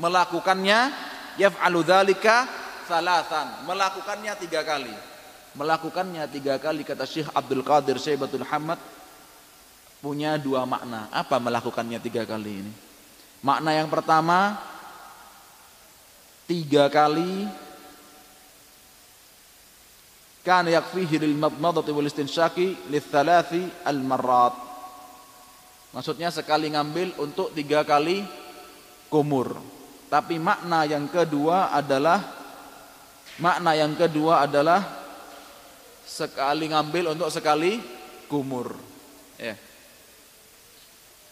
Melakukannya 0.00 0.90
yaf'alu 1.36 1.84
dzalika 1.84 2.48
salatan 2.88 3.68
melakukannya 3.68 4.32
tiga 4.40 4.64
kali. 4.64 4.96
Melakukannya 5.52 6.24
tiga 6.32 6.56
kali 6.56 6.88
kata 6.88 7.04
Syekh 7.04 7.28
Abdul 7.36 7.62
Qadir 7.66 8.00
Syaibatul 8.00 8.48
Hamad 8.48 8.80
punya 10.00 10.40
dua 10.40 10.64
makna. 10.64 11.10
Apa 11.12 11.36
melakukannya 11.36 11.98
tiga 11.98 12.22
kali 12.24 12.52
ini 12.64 12.87
makna 13.44 13.70
yang 13.74 13.86
pertama 13.86 14.58
tiga 16.48 16.88
kali 16.88 17.44
kana 20.42 20.72
yakfihi 20.72 21.20
lil 21.20 21.36
madmadati 21.36 21.92
wal 21.92 22.08
istinsyaki 22.08 22.88
litsalathi 22.88 23.68
al 23.84 24.00
marrat. 24.00 24.56
Maksudnya 25.92 26.32
sekali 26.32 26.72
ngambil 26.72 27.20
untuk 27.20 27.52
tiga 27.52 27.84
kali 27.84 28.24
kumur. 29.12 29.60
Tapi 30.08 30.40
makna 30.40 30.88
yang 30.88 31.04
kedua 31.12 31.68
adalah 31.76 32.24
makna 33.44 33.76
yang 33.76 33.92
kedua 33.92 34.48
adalah 34.48 34.80
sekali 36.08 36.72
ngambil 36.72 37.12
untuk 37.12 37.28
sekali 37.28 37.76
kumur. 38.24 38.72
Ya. 39.36 39.67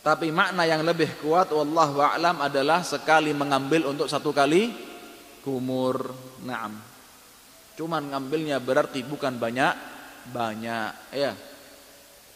Tapi 0.07 0.31
makna 0.31 0.63
yang 0.63 0.87
lebih 0.87 1.19
kuat 1.19 1.51
wallahu 1.51 1.99
a'lam 1.99 2.39
adalah 2.39 2.87
sekali 2.87 3.35
mengambil 3.35 3.91
untuk 3.91 4.07
satu 4.07 4.31
kali 4.31 4.71
kumur. 5.43 6.15
Naam. 6.47 6.79
Cuman 7.75 8.15
ngambilnya 8.15 8.63
berarti 8.63 9.03
bukan 9.03 9.35
banyak 9.35 9.75
banyak 10.31 11.11
ya. 11.11 11.35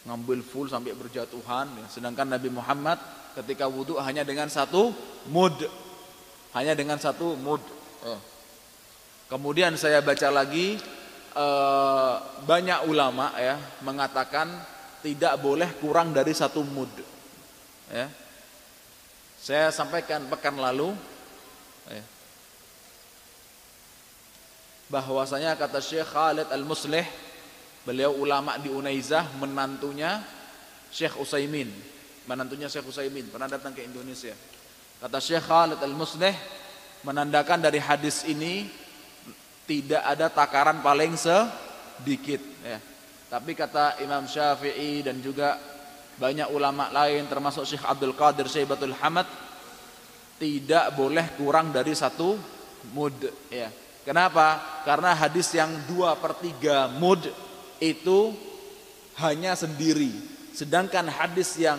Ngambil 0.03 0.43
full 0.43 0.67
sampai 0.67 0.91
berjatuhan 0.91 1.71
ya. 1.79 1.87
Sedangkan 1.87 2.35
Nabi 2.35 2.51
Muhammad 2.51 2.99
ketika 3.39 3.71
wudhu 3.71 3.95
hanya 4.03 4.27
dengan 4.27 4.51
satu 4.51 4.91
mud. 5.31 5.55
Hanya 6.51 6.75
dengan 6.75 6.99
satu 6.99 7.39
mud. 7.39 7.63
Ya. 8.03 8.19
Kemudian 9.31 9.79
saya 9.79 10.03
baca 10.03 10.27
lagi 10.27 10.75
eh, 11.39 12.15
banyak 12.43 12.83
ulama 12.91 13.31
ya 13.39 13.55
mengatakan 13.87 14.51
tidak 14.99 15.39
boleh 15.39 15.71
kurang 15.79 16.11
dari 16.11 16.35
satu 16.35 16.67
mud. 16.67 17.20
Ya. 17.91 18.07
Saya 19.41 19.67
sampaikan 19.75 20.23
pekan 20.31 20.55
lalu 20.55 20.95
ya, 21.91 22.03
bahwasanya 24.91 25.55
kata 25.55 25.79
Syekh 25.79 26.07
Khalid 26.11 26.47
Al-Muslih 26.51 27.07
beliau 27.87 28.11
ulama 28.19 28.59
di 28.59 28.67
Unaizah 28.67 29.25
menantunya 29.39 30.19
Syekh 30.91 31.15
Usaimin 31.17 31.71
menantunya 32.27 32.67
Syekh 32.67 32.91
Usaimin 32.91 33.31
pernah 33.31 33.47
datang 33.47 33.71
ke 33.71 33.81
Indonesia 33.81 34.35
kata 34.99 35.17
Syekh 35.23 35.47
Khalid 35.47 35.79
Al-Muslih 35.79 36.35
menandakan 37.07 37.63
dari 37.63 37.79
hadis 37.79 38.27
ini 38.27 38.67
tidak 39.65 40.03
ada 40.03 40.27
takaran 40.27 40.83
paling 40.83 41.15
sedikit 41.15 42.43
ya. 42.61 42.77
tapi 43.31 43.55
kata 43.55 44.03
Imam 44.03 44.27
Syafi'i 44.27 45.01
dan 45.01 45.23
juga 45.23 45.57
banyak 46.21 46.53
ulama 46.53 46.93
lain 46.93 47.25
termasuk 47.25 47.65
Syekh 47.65 47.81
Abdul 47.81 48.13
Qadir 48.13 48.45
Syaibatul 48.45 48.93
Hamad 49.01 49.25
tidak 50.37 50.93
boleh 50.93 51.25
kurang 51.33 51.73
dari 51.73 51.97
satu 51.97 52.37
mud 52.93 53.17
ya 53.49 53.73
Kenapa? 54.01 54.81
Karena 54.81 55.13
hadis 55.13 55.53
yang 55.53 55.69
dua 55.85 56.17
per 56.17 56.33
tiga 56.41 56.89
mud 56.89 57.21
itu 57.77 58.33
hanya 59.21 59.53
sendiri. 59.53 60.09
Sedangkan 60.57 61.05
hadis 61.05 61.53
yang 61.61 61.77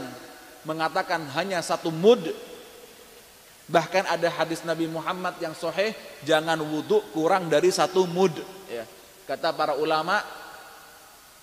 mengatakan 0.62 1.26
hanya 1.34 1.58
satu 1.58 1.90
mud 1.90 2.22
bahkan 3.66 4.06
ada 4.06 4.30
hadis 4.30 4.62
Nabi 4.62 4.86
Muhammad 4.86 5.34
yang 5.42 5.54
soheh 5.54 5.94
jangan 6.22 6.58
wudhu 6.62 7.02
kurang 7.14 7.50
dari 7.50 7.70
satu 7.70 8.04
mud 8.10 8.34
ya. 8.68 8.84
kata 9.24 9.54
para 9.54 9.78
ulama 9.78 10.18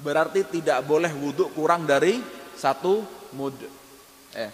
berarti 0.03 0.43
tidak 0.47 0.83
boleh 0.83 1.09
wudhu 1.15 1.51
kurang 1.55 1.87
dari 1.87 2.19
satu 2.59 3.07
mud 3.31 3.55
ya. 4.35 4.51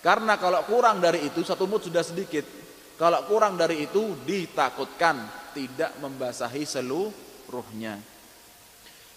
karena 0.00 0.40
kalau 0.40 0.64
kurang 0.64 1.04
dari 1.04 1.28
itu 1.28 1.44
satu 1.44 1.68
mud 1.68 1.84
sudah 1.84 2.00
sedikit 2.00 2.48
kalau 2.96 3.26
kurang 3.28 3.58
dari 3.58 3.84
itu 3.84 4.14
ditakutkan 4.22 5.42
tidak 5.58 5.92
membasahi 6.00 6.62
seluruhnya. 6.62 8.00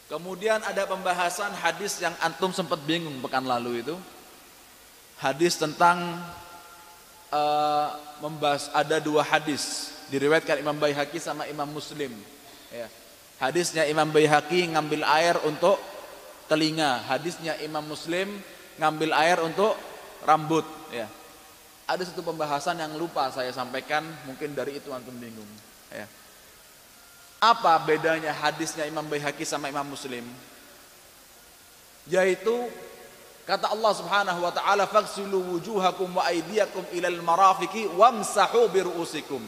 Kemudian 0.06 0.62
ada 0.62 0.86
pembahasan 0.86 1.50
hadis 1.58 1.98
yang 1.98 2.14
antum 2.22 2.54
sempat 2.54 2.82
bingung 2.86 3.18
pekan 3.26 3.46
lalu 3.46 3.82
itu. 3.82 3.96
Hadis 5.22 5.58
tentang 5.58 6.22
uh, 7.34 7.88
membahas 8.22 8.70
ada 8.74 9.02
dua 9.02 9.26
hadis 9.26 9.94
diriwayatkan 10.14 10.62
Imam 10.62 10.78
Baihaqi 10.78 11.18
sama 11.18 11.50
Imam 11.50 11.66
Muslim. 11.66 12.14
Ya. 12.70 12.90
Hadisnya 13.42 13.86
Imam 13.90 14.10
Baihaqi 14.14 14.70
ngambil 14.74 15.02
air 15.06 15.36
untuk 15.46 15.78
telinga, 16.46 17.06
hadisnya 17.06 17.58
Imam 17.62 17.86
Muslim 17.86 18.30
ngambil 18.78 19.12
air 19.16 19.38
untuk 19.42 19.74
rambut. 20.26 20.66
Ya. 20.92 21.10
Ada 21.86 22.10
satu 22.10 22.26
pembahasan 22.26 22.82
yang 22.82 22.98
lupa 22.98 23.30
saya 23.30 23.54
sampaikan, 23.54 24.02
mungkin 24.26 24.58
dari 24.58 24.82
itu 24.82 24.90
antum 24.90 25.14
bingung. 25.18 25.48
Ya. 25.94 26.10
Apa 27.42 27.78
bedanya 27.86 28.34
hadisnya 28.34 28.90
Imam 28.90 29.06
Baihaqi 29.06 29.46
sama 29.46 29.70
Imam 29.70 29.86
Muslim? 29.86 30.26
Yaitu 32.10 32.70
kata 33.46 33.70
Allah 33.70 33.94
Subhanahu 33.94 34.40
wa 34.42 34.50
taala 34.50 34.90
faghsilu 34.90 35.58
wujuhakum 35.58 36.10
wa 36.10 36.26
aydiyakum 36.26 36.82
ilal 36.94 37.22
marafiqi 37.22 37.86
wamsahu 37.94 38.70
biruusikum. 38.74 39.42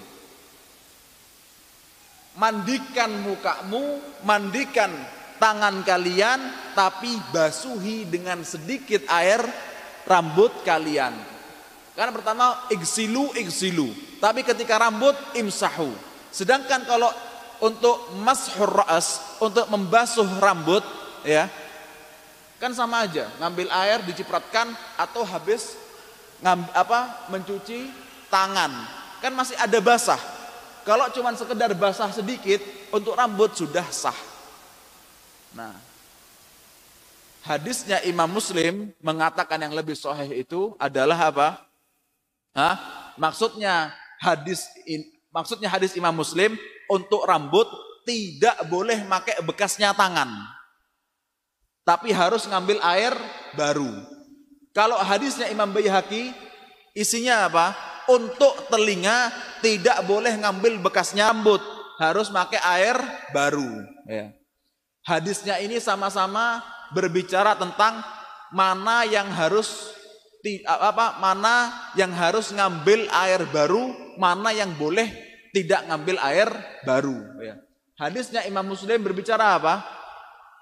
Mandikan 2.38 3.10
mukamu, 3.26 3.98
mandikan 4.22 4.94
tangan 5.38 5.82
kalian 5.86 6.40
tapi 6.74 7.18
basuhi 7.34 8.06
dengan 8.06 8.42
sedikit 8.46 9.06
air 9.10 9.42
rambut 10.06 10.52
kalian. 10.62 11.14
Karena 11.98 12.14
pertama 12.14 12.70
igsilu 12.70 13.34
igsilu, 13.34 13.90
tapi 14.22 14.46
ketika 14.46 14.78
rambut 14.78 15.18
imsahu. 15.34 15.90
Sedangkan 16.30 16.86
kalau 16.86 17.10
untuk 17.58 18.14
mashur 18.22 18.70
raas, 18.70 19.38
untuk 19.42 19.66
membasuh 19.66 20.30
rambut 20.38 20.86
ya. 21.26 21.50
Kan 22.58 22.74
sama 22.74 23.06
aja, 23.06 23.30
ngambil 23.38 23.70
air 23.70 24.02
dicipratkan 24.06 24.74
atau 24.98 25.22
habis 25.22 25.78
ngam, 26.42 26.66
apa 26.74 27.30
mencuci 27.30 27.90
tangan. 28.30 28.74
Kan 29.22 29.34
masih 29.34 29.58
ada 29.58 29.78
basah. 29.82 30.22
Kalau 30.86 31.10
cuma 31.14 31.34
sekedar 31.34 31.74
basah 31.74 32.10
sedikit 32.14 32.62
untuk 32.94 33.18
rambut 33.18 33.54
sudah 33.58 33.86
sah. 33.90 34.16
Nah, 35.56 35.76
hadisnya 37.48 38.04
Imam 38.04 38.28
Muslim 38.28 38.92
mengatakan 39.00 39.62
yang 39.62 39.72
lebih 39.72 39.96
sahih 39.96 40.44
itu 40.44 40.76
adalah 40.76 41.32
apa? 41.32 41.50
Hah? 42.52 42.76
Maksudnya 43.16 43.96
hadis 44.22 44.68
in, 44.86 45.06
maksudnya 45.32 45.70
hadis 45.72 45.96
Imam 45.96 46.14
Muslim 46.14 46.58
untuk 46.92 47.24
rambut 47.24 47.66
tidak 48.08 48.56
boleh 48.72 49.04
pakai 49.08 49.44
bekasnya 49.44 49.92
tangan. 49.92 50.30
Tapi 51.84 52.12
harus 52.12 52.44
ngambil 52.48 52.84
air 52.84 53.14
baru. 53.56 53.90
Kalau 54.76 55.00
hadisnya 55.00 55.50
Imam 55.50 55.72
Baihaqi 55.72 56.36
isinya 56.94 57.50
apa? 57.50 57.74
Untuk 58.08 58.72
telinga 58.72 59.34
tidak 59.60 60.00
boleh 60.08 60.32
ngambil 60.40 60.80
bekasnya 60.80 61.34
rambut, 61.34 61.60
harus 62.00 62.30
pakai 62.30 62.62
air 62.62 62.96
baru. 63.34 63.84
Ya. 64.08 64.37
Hadisnya 65.08 65.56
ini 65.64 65.80
sama-sama 65.80 66.60
berbicara 66.92 67.56
tentang 67.56 68.04
mana 68.52 69.08
yang 69.08 69.32
harus 69.32 69.96
apa 70.68 71.16
mana 71.24 71.72
yang 71.96 72.12
harus 72.12 72.52
ngambil 72.52 73.08
air 73.16 73.48
baru, 73.48 73.96
mana 74.20 74.52
yang 74.52 74.76
boleh 74.76 75.08
tidak 75.56 75.88
ngambil 75.88 76.20
air 76.20 76.52
baru. 76.84 77.18
Ya. 77.40 77.56
Hadisnya 77.96 78.44
Imam 78.52 78.68
Muslim 78.68 79.00
berbicara 79.00 79.56
apa? 79.56 79.80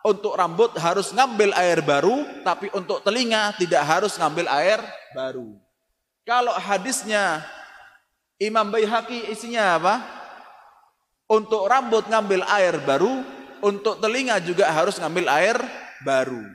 Untuk 0.05 0.38
rambut 0.38 0.77
harus 0.77 1.10
ngambil 1.10 1.49
air 1.58 1.81
baru, 1.81 2.45
tapi 2.45 2.69
untuk 2.69 3.01
telinga 3.01 3.58
tidak 3.58 3.81
harus 3.81 4.13
ngambil 4.21 4.45
air 4.53 4.77
baru. 5.17 5.58
Kalau 6.21 6.53
hadisnya 6.53 7.41
Imam 8.38 8.69
Baihaqi 8.69 9.34
isinya 9.34 9.81
apa? 9.81 9.95
Untuk 11.25 11.65
rambut 11.65 12.05
ngambil 12.05 12.45
air 12.45 12.77
baru, 12.86 13.25
untuk 13.65 13.97
telinga 13.97 14.38
juga 14.38 14.69
harus 14.69 15.01
ngambil 15.01 15.25
air 15.41 15.58
baru. 16.06 16.45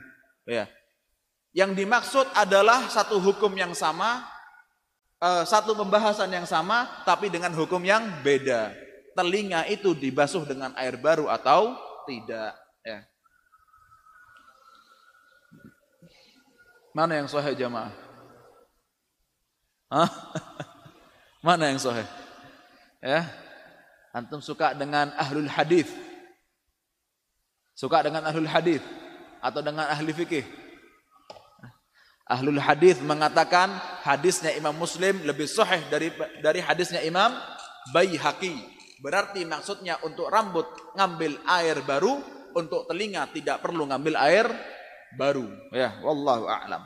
Ya. 0.47 0.71
Yang 1.51 1.83
dimaksud 1.83 2.27
adalah 2.31 2.87
satu 2.87 3.19
hukum 3.19 3.51
yang 3.51 3.75
sama, 3.75 4.23
eh, 5.19 5.43
satu 5.43 5.75
pembahasan 5.75 6.31
yang 6.31 6.47
sama, 6.47 6.87
tapi 7.03 7.27
dengan 7.27 7.51
hukum 7.51 7.83
yang 7.83 8.23
beda. 8.23 8.71
Telinga 9.11 9.67
itu 9.67 9.91
dibasuh 9.91 10.47
dengan 10.47 10.71
air 10.79 10.95
baru 10.95 11.27
atau 11.27 11.75
tidak. 12.07 12.55
Ya. 12.87 13.03
Mana 16.95 17.19
yang 17.19 17.27
sahih 17.27 17.51
jamaah? 17.51 17.91
Hah? 19.91 20.09
Mana 21.47 21.75
yang 21.75 21.79
sahih? 21.83 22.07
Ya. 23.03 23.27
Antum 24.15 24.39
suka 24.39 24.71
dengan 24.71 25.11
ahlul 25.19 25.51
hadis? 25.51 25.91
Suka 27.81 28.05
dengan 28.05 28.21
ahlul 28.21 28.45
hadis 28.45 28.77
atau 29.41 29.65
dengan 29.65 29.89
ahli 29.89 30.13
fikih? 30.13 30.45
Ahlul 32.29 32.61
hadis 32.61 33.01
mengatakan 33.01 33.73
hadisnya 34.05 34.53
Imam 34.53 34.77
Muslim 34.77 35.17
lebih 35.25 35.49
sahih 35.49 35.81
dari 35.89 36.13
dari 36.45 36.61
hadisnya 36.61 37.01
Imam 37.01 37.33
Baihaqi. 37.89 38.53
Berarti 39.01 39.41
maksudnya 39.49 39.97
untuk 40.05 40.29
rambut 40.29 40.69
ngambil 40.93 41.41
air 41.57 41.81
baru, 41.81 42.21
untuk 42.53 42.85
telinga 42.85 43.25
tidak 43.33 43.65
perlu 43.65 43.89
ngambil 43.89 44.13
air 44.29 44.45
baru. 45.17 45.49
Ya, 45.73 45.97
wallahu 46.05 46.45
a'lam. 46.45 46.85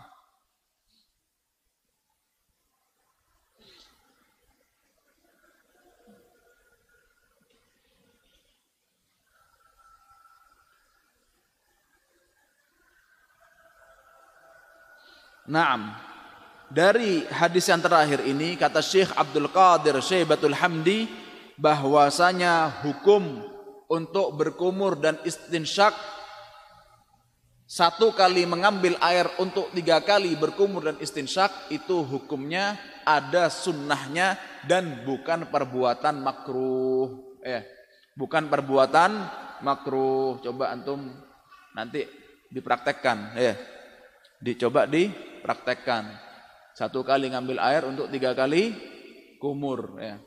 Naam. 15.46 15.94
Dari 16.66 17.22
hadis 17.30 17.70
yang 17.70 17.78
terakhir 17.78 18.26
ini 18.26 18.58
kata 18.58 18.82
Syekh 18.82 19.14
Abdul 19.14 19.54
Qadir 19.54 20.02
Syaibatul 20.02 20.58
Hamdi 20.58 21.06
bahwasanya 21.62 22.82
hukum 22.82 23.46
untuk 23.86 24.34
berkumur 24.34 24.98
dan 24.98 25.22
istinsyak 25.22 25.94
satu 27.66 28.14
kali 28.18 28.46
mengambil 28.50 28.98
air 29.02 29.30
untuk 29.38 29.70
tiga 29.74 30.02
kali 30.02 30.34
berkumur 30.38 30.86
dan 30.90 30.98
istinsyak 30.98 31.50
itu 31.70 32.02
hukumnya 32.02 32.78
ada 33.06 33.50
sunnahnya 33.50 34.38
dan 34.66 35.06
bukan 35.06 35.50
perbuatan 35.54 36.22
makruh. 36.26 37.38
Eh, 37.46 37.62
bukan 38.18 38.50
perbuatan 38.50 39.12
makruh. 39.62 40.42
Coba 40.42 40.74
antum 40.74 41.14
nanti 41.78 42.06
dipraktekkan. 42.50 43.38
Ya. 43.38 43.75
Dicoba 44.40 44.86
dipraktekkan. 44.90 46.12
Satu 46.76 47.08
kali 47.08 47.32
ngambil 47.32 47.58
air 47.64 47.88
untuk 47.88 48.12
tiga 48.12 48.36
kali 48.36 48.76
kumur. 49.40 49.96
Ya. 50.02 50.20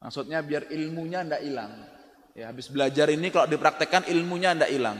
Maksudnya 0.00 0.40
biar 0.40 0.70
ilmunya 0.72 1.26
ndak 1.26 1.42
hilang. 1.44 1.72
Ya, 2.38 2.54
habis 2.54 2.70
belajar 2.70 3.10
ini 3.10 3.34
kalau 3.34 3.50
dipraktekkan 3.50 4.06
ilmunya 4.08 4.54
ndak 4.54 4.70
hilang. 4.70 4.98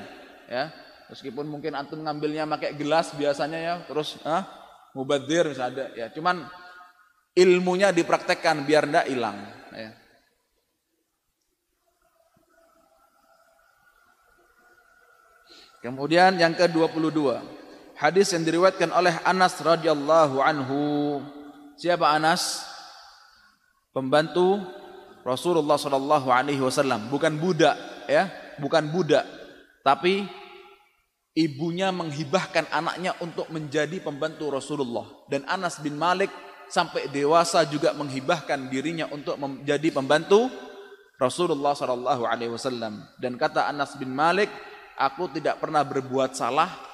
Ya. 0.50 0.74
Meskipun 1.08 1.48
mungkin 1.48 1.72
antum 1.72 2.04
ngambilnya 2.04 2.44
pakai 2.44 2.76
gelas 2.76 3.16
biasanya 3.16 3.58
ya, 3.62 3.74
terus 3.88 4.20
ah, 4.28 4.44
mubadir 4.92 5.56
ada 5.56 5.88
ya. 5.96 6.12
Cuman 6.12 6.44
ilmunya 7.32 7.94
dipraktekkan 7.94 8.66
biar 8.68 8.84
ndak 8.90 9.06
hilang. 9.08 9.38
Ya. 9.72 9.96
Kemudian 15.78 16.36
yang 16.42 16.58
ke-22. 16.58 17.38
Hadis 17.98 18.30
yang 18.30 18.46
diriwayatkan 18.46 18.94
oleh 18.94 19.10
Anas 19.26 19.58
radhiyallahu 19.58 20.38
anhu. 20.38 21.18
Siapa 21.74 22.06
Anas? 22.06 22.62
Pembantu 23.90 24.62
Rasulullah 25.26 25.74
sallallahu 25.74 26.30
alaihi 26.30 26.62
wasallam, 26.62 27.10
bukan 27.10 27.34
budak 27.42 27.74
ya, 28.06 28.30
bukan 28.62 28.86
budak. 28.94 29.26
Tapi 29.82 30.30
ibunya 31.34 31.90
menghibahkan 31.90 32.70
anaknya 32.70 33.18
untuk 33.18 33.50
menjadi 33.50 33.98
pembantu 33.98 34.54
Rasulullah 34.54 35.06
dan 35.26 35.42
Anas 35.50 35.82
bin 35.82 35.98
Malik 35.98 36.30
sampai 36.70 37.06
dewasa 37.10 37.62
juga 37.66 37.94
menghibahkan 37.94 38.66
dirinya 38.70 39.06
untuk 39.10 39.38
menjadi 39.38 39.94
pembantu 39.94 40.50
Rasulullah 41.14 41.78
sallallahu 41.78 42.26
alaihi 42.26 42.50
wasallam 42.50 43.06
dan 43.22 43.38
kata 43.38 43.70
Anas 43.70 43.94
bin 43.94 44.10
Malik 44.10 44.50
aku 44.98 45.30
tidak 45.30 45.62
pernah 45.62 45.86
berbuat 45.86 46.34
salah 46.34 46.87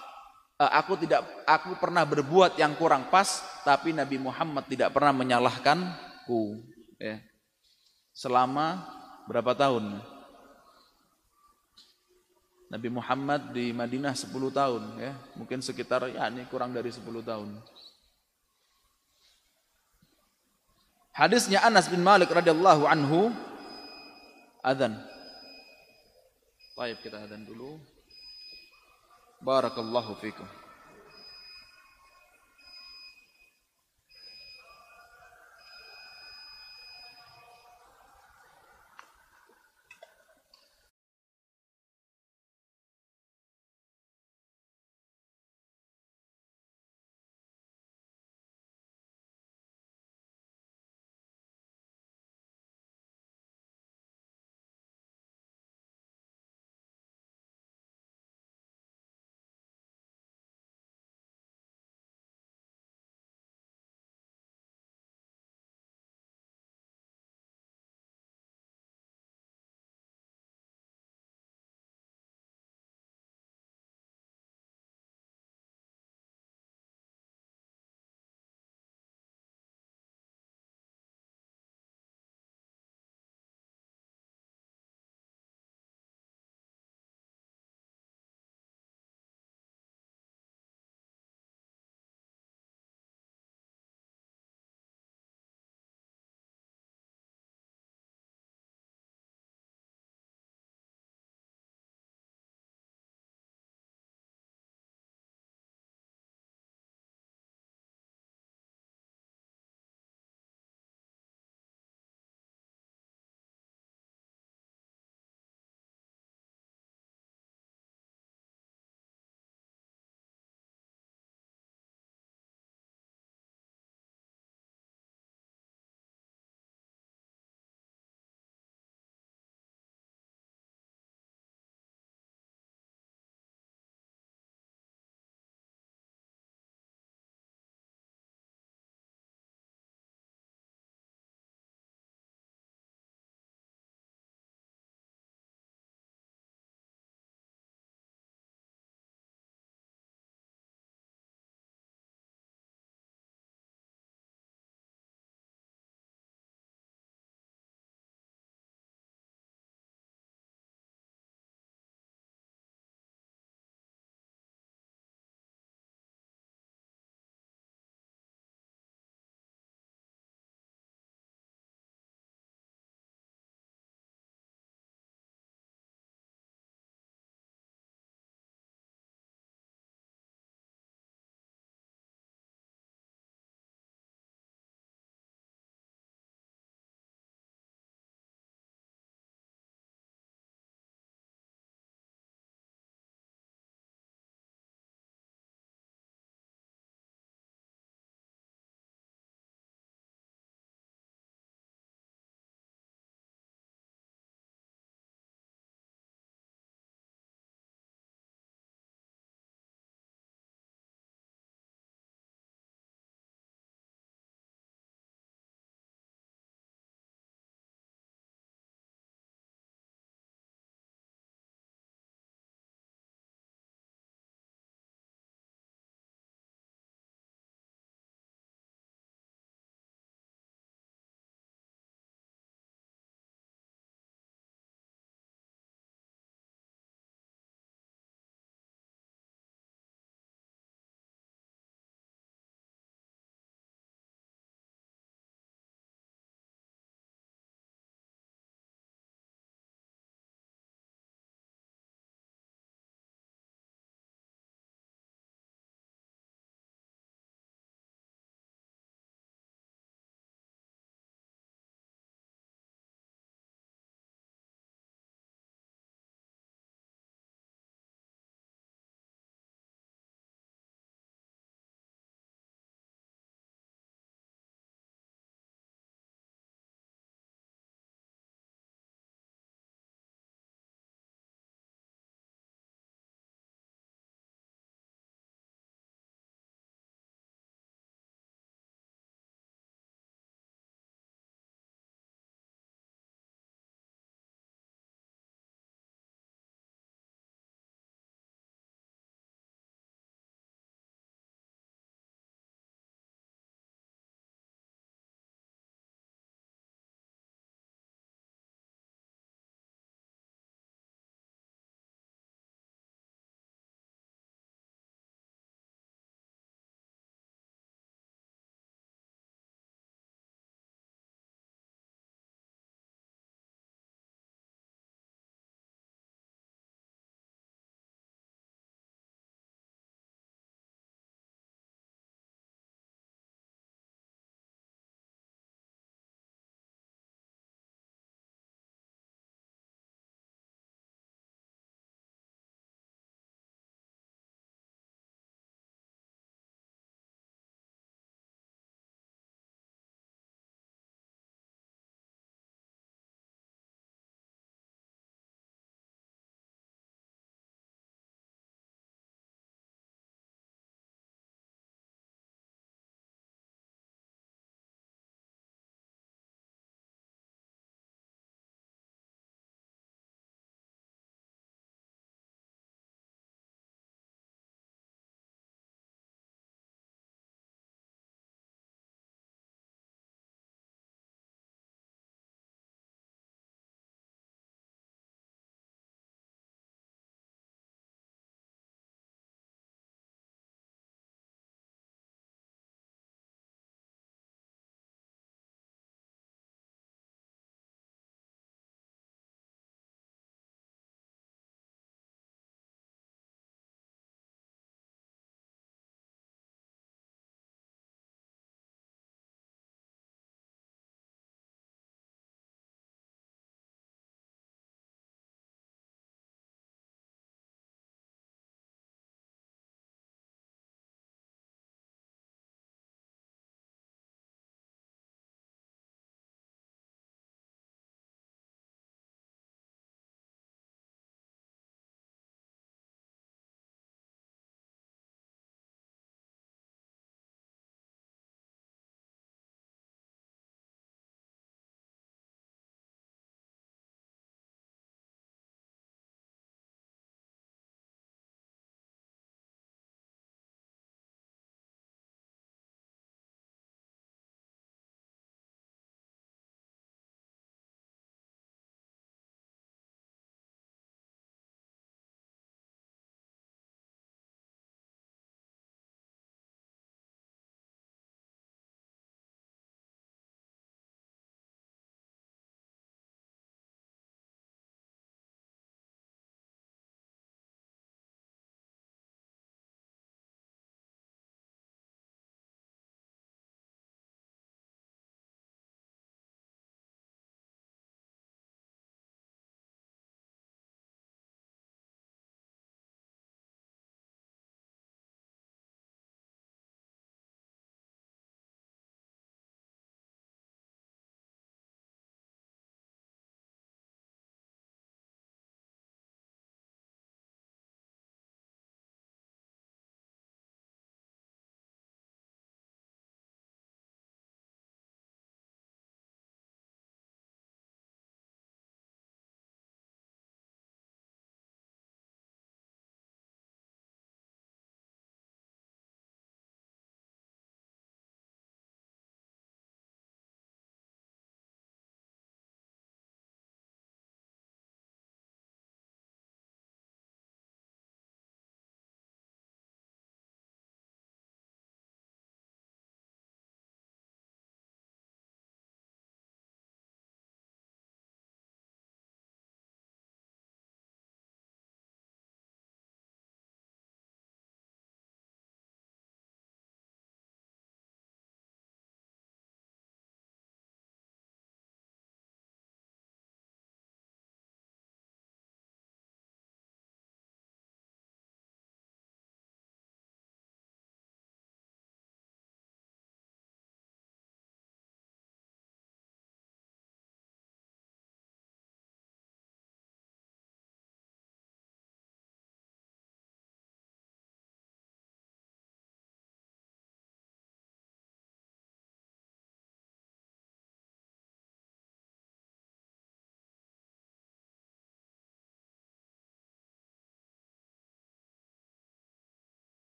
aku 0.59 0.95
tidak 1.03 1.27
aku 1.43 1.75
pernah 1.83 2.07
berbuat 2.07 2.55
yang 2.55 2.79
kurang 2.79 3.11
pas 3.11 3.43
tapi 3.67 3.90
Nabi 3.90 4.23
Muhammad 4.23 4.71
tidak 4.71 4.95
pernah 4.95 5.11
menyalahkanku 5.11 6.62
ya. 6.99 7.19
selama 8.14 8.87
berapa 9.27 9.51
tahun? 9.57 9.99
Nabi 12.71 12.88
Muhammad 12.90 13.55
di 13.55 13.71
Madinah 13.71 14.19
10 14.19 14.35
tahun 14.51 14.83
ya. 14.99 15.14
Mungkin 15.38 15.62
sekitar 15.62 16.11
ya 16.11 16.27
ini 16.27 16.43
kurang 16.51 16.75
dari 16.75 16.90
10 16.90 17.07
tahun. 17.23 17.55
Hadisnya 21.14 21.62
Anas 21.62 21.87
bin 21.87 22.03
Malik 22.03 22.35
radhiyallahu 22.35 22.90
anhu 22.90 23.31
adzan. 24.59 24.99
Baik 26.75 27.07
kita 27.07 27.23
adzan 27.23 27.47
dulu 27.47 27.79
بارك 29.45 29.79
الله 29.79 30.15
فيكم. 30.15 30.45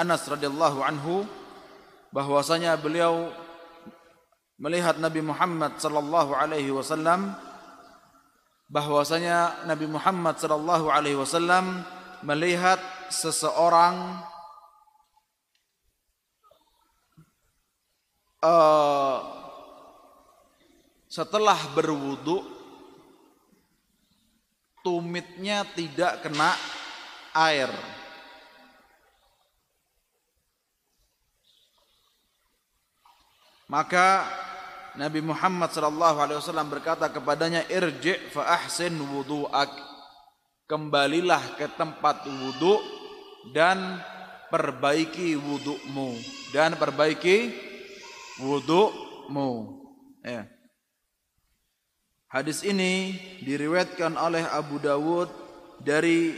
Anas 0.00 0.24
radhiyallahu 0.24 0.80
anhu 0.80 1.28
bahwasanya 2.08 2.80
beliau 2.80 3.28
melihat 4.56 4.96
Nabi 4.96 5.20
Muhammad 5.20 5.76
sallallahu 5.76 6.32
alaihi 6.32 6.72
wasallam 6.72 7.36
bahwasanya 8.72 9.68
Nabi 9.68 9.84
Muhammad 9.84 10.40
sallallahu 10.40 10.88
alaihi 10.88 11.20
wasallam 11.20 11.84
melihat 12.24 12.80
seseorang 13.12 14.24
uh, 18.40 19.16
setelah 21.10 21.58
berwudu 21.76 22.40
tumitnya 24.80 25.66
tidak 25.76 26.24
kena 26.24 26.56
air 27.36 27.68
maka 33.70 34.26
Nabi 34.98 35.22
Muhammad 35.22 35.70
sallallahu 35.70 36.18
alaihi 36.18 36.42
wasallam 36.42 36.66
berkata 36.66 37.06
kepadanya 37.06 37.62
irji 37.70 38.18
fa 38.34 38.58
ahsin 38.58 38.98
wudu'ak. 38.98 39.70
Kembalilah 40.66 41.58
ke 41.58 41.66
tempat 41.74 42.26
wudu 42.26 42.78
dan 43.54 44.02
perbaiki 44.50 45.38
wudu'mu. 45.38 46.18
Dan 46.50 46.74
perbaiki 46.74 47.54
wudu'mu. 48.42 49.50
Ya. 50.26 50.50
Hadis 52.30 52.62
ini 52.62 53.18
diriwayatkan 53.42 54.14
oleh 54.14 54.46
Abu 54.46 54.78
Dawud 54.78 55.30
dari 55.82 56.34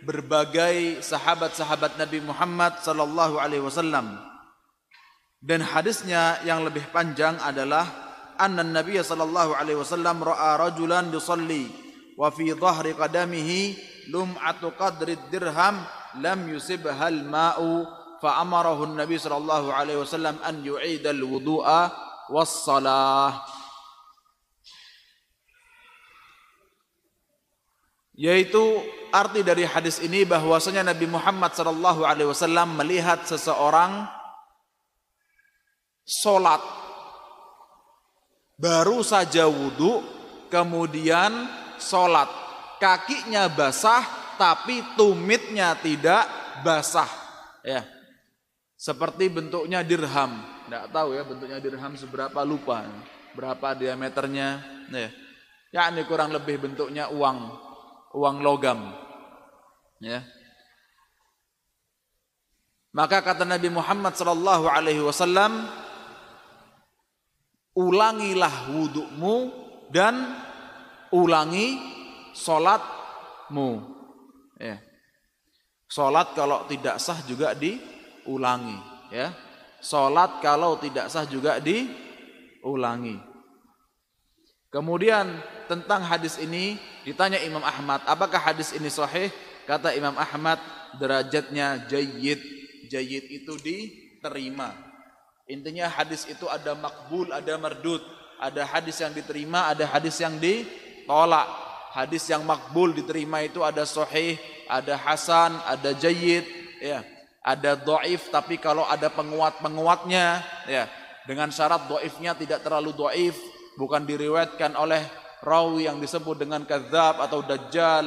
berbagai 0.00 1.04
sahabat-sahabat 1.04 2.00
Nabi 2.00 2.24
Muhammad 2.24 2.80
sallallahu 2.80 3.36
alaihi 3.36 3.64
wasallam. 3.64 4.35
Dan 5.40 5.60
hadisnya 5.60 6.40
yang 6.48 6.64
lebih 6.64 6.88
panjang 6.90 7.36
adalah 7.38 7.86
anna 8.40 8.64
Nabi 8.64 9.00
sallallahu 9.00 9.56
alaihi 9.56 9.80
wasallam 9.80 10.24
ra'a 10.24 10.60
rajulan 10.60 11.12
yusalli 11.12 11.68
wa 12.16 12.32
fi 12.32 12.52
dhahri 12.52 12.96
qadamihi 12.96 13.76
lum'atu 14.12 14.72
qadri 14.76 15.16
dirham 15.28 15.84
lam 16.20 16.38
yusibha 16.48 16.96
al-ma'u 16.96 17.84
fa 18.20 18.40
amarahu 18.40 18.88
Nabi 18.96 19.20
sallallahu 19.20 19.68
alaihi 19.72 20.00
wasallam 20.00 20.40
an 20.40 20.64
yu'ida 20.64 21.12
al-wudu'a 21.12 21.92
was-salah. 22.32 23.44
Yaitu 28.16 28.80
arti 29.12 29.44
dari 29.44 29.68
hadis 29.68 30.00
ini 30.00 30.24
bahwasanya 30.24 30.96
Nabi 30.96 31.04
Muhammad 31.04 31.52
sallallahu 31.52 32.08
alaihi 32.08 32.32
wasallam 32.32 32.72
melihat 32.72 33.28
seseorang 33.28 34.08
solat 36.06 36.62
baru 38.54 39.02
saja 39.02 39.50
wudhu 39.50 40.00
kemudian 40.48 41.50
solat 41.76 42.30
kakinya 42.78 43.50
basah 43.50 44.06
tapi 44.40 44.84
tumitnya 44.94 45.74
tidak 45.80 46.24
basah. 46.62 47.08
Ya. 47.64 47.84
Seperti 48.76 49.32
bentuknya 49.32 49.80
dirham. 49.80 50.44
Tidak 50.68 50.92
tahu 50.92 51.16
ya 51.16 51.24
bentuknya 51.24 51.58
dirham 51.58 51.96
seberapa 51.96 52.44
lupa 52.44 52.84
berapa 53.32 53.72
diameternya. 53.76 54.48
Ya 54.92 55.08
ya 55.72 55.82
ini 55.92 56.04
kurang 56.04 56.32
lebih 56.32 56.60
bentuknya 56.60 57.08
uang. 57.10 57.38
Uang 58.16 58.36
logam. 58.40 58.96
Ya. 60.00 60.24
Maka 62.96 63.20
kata 63.20 63.44
Nabi 63.44 63.68
Muhammad 63.68 64.16
sallallahu 64.16 64.72
alaihi 64.72 65.04
wasallam, 65.04 65.68
ulangilah 67.76 68.72
wudukmu 68.72 69.52
dan 69.92 70.16
ulangi 71.12 71.76
solatmu. 72.32 73.84
Ya. 74.56 74.80
Solat 75.86 76.34
kalau 76.34 76.66
tidak 76.66 76.98
sah 76.98 77.20
juga 77.22 77.54
diulangi. 77.54 78.74
Ya. 79.12 79.30
Solat 79.78 80.42
kalau 80.42 80.80
tidak 80.80 81.12
sah 81.12 81.28
juga 81.28 81.60
diulangi. 81.62 83.20
Kemudian 84.72 85.40
tentang 85.70 86.02
hadis 86.02 86.36
ini 86.42 86.76
ditanya 87.06 87.38
Imam 87.38 87.62
Ahmad, 87.62 88.02
apakah 88.04 88.40
hadis 88.40 88.74
ini 88.74 88.90
sahih? 88.90 89.30
Kata 89.64 89.94
Imam 89.94 90.14
Ahmad, 90.18 90.58
derajatnya 90.98 91.86
jayyid. 91.86 92.38
Jayyid 92.90 93.24
itu 93.30 93.54
diterima. 93.62 94.85
Intinya 95.46 95.86
hadis 95.86 96.26
itu 96.26 96.50
ada 96.50 96.74
makbul, 96.74 97.30
ada 97.30 97.54
mardud. 97.58 98.02
Ada 98.36 98.68
hadis 98.68 99.00
yang 99.00 99.14
diterima, 99.16 99.72
ada 99.72 99.86
hadis 99.86 100.18
yang 100.20 100.36
ditolak. 100.36 101.48
Hadis 101.96 102.28
yang 102.28 102.44
makbul 102.44 102.92
diterima 102.92 103.40
itu 103.40 103.64
ada 103.64 103.88
sahih, 103.88 104.36
ada 104.68 104.98
hasan, 104.98 105.56
ada 105.64 105.96
jayyid, 105.96 106.44
ya. 106.82 107.00
Ada 107.46 107.78
doif, 107.78 108.28
tapi 108.28 108.58
kalau 108.58 108.84
ada 108.84 109.08
penguat-penguatnya, 109.08 110.42
ya. 110.68 110.84
Dengan 111.24 111.48
syarat 111.48 111.88
doifnya 111.88 112.36
tidak 112.36 112.60
terlalu 112.60 112.92
doif, 112.92 113.38
bukan 113.78 114.02
diriwayatkan 114.04 114.74
oleh 114.74 115.00
rawi 115.44 115.86
yang 115.86 116.00
disebut 116.00 116.40
dengan 116.40 116.64
kadzab 116.64 117.20
atau 117.20 117.44
dajjal 117.44 118.06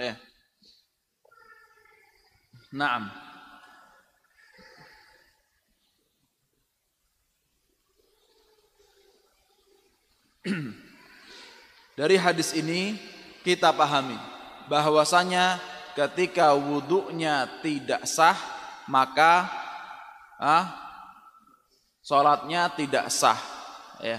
eh 0.00 0.16
Naam 2.74 3.23
Dari 11.98 12.16
hadis 12.18 12.52
ini 12.52 12.98
kita 13.42 13.72
pahami 13.72 14.18
bahwasanya 14.68 15.60
ketika 15.96 16.52
wudhunya 16.56 17.60
tidak 17.60 18.02
sah 18.08 18.36
maka 18.88 19.46
ah, 20.40 20.74
sholatnya 22.02 22.72
tidak 22.72 23.12
sah 23.12 23.38
ya 24.02 24.18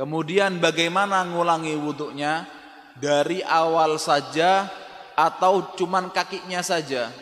Kemudian 0.00 0.56
bagaimana 0.64 1.20
ngulangi 1.28 1.76
wudhunya 1.76 2.48
dari 2.96 3.44
awal 3.44 4.00
saja 4.00 4.64
atau 5.12 5.76
cuman 5.76 6.08
kakinya 6.08 6.64
saja? 6.64 7.12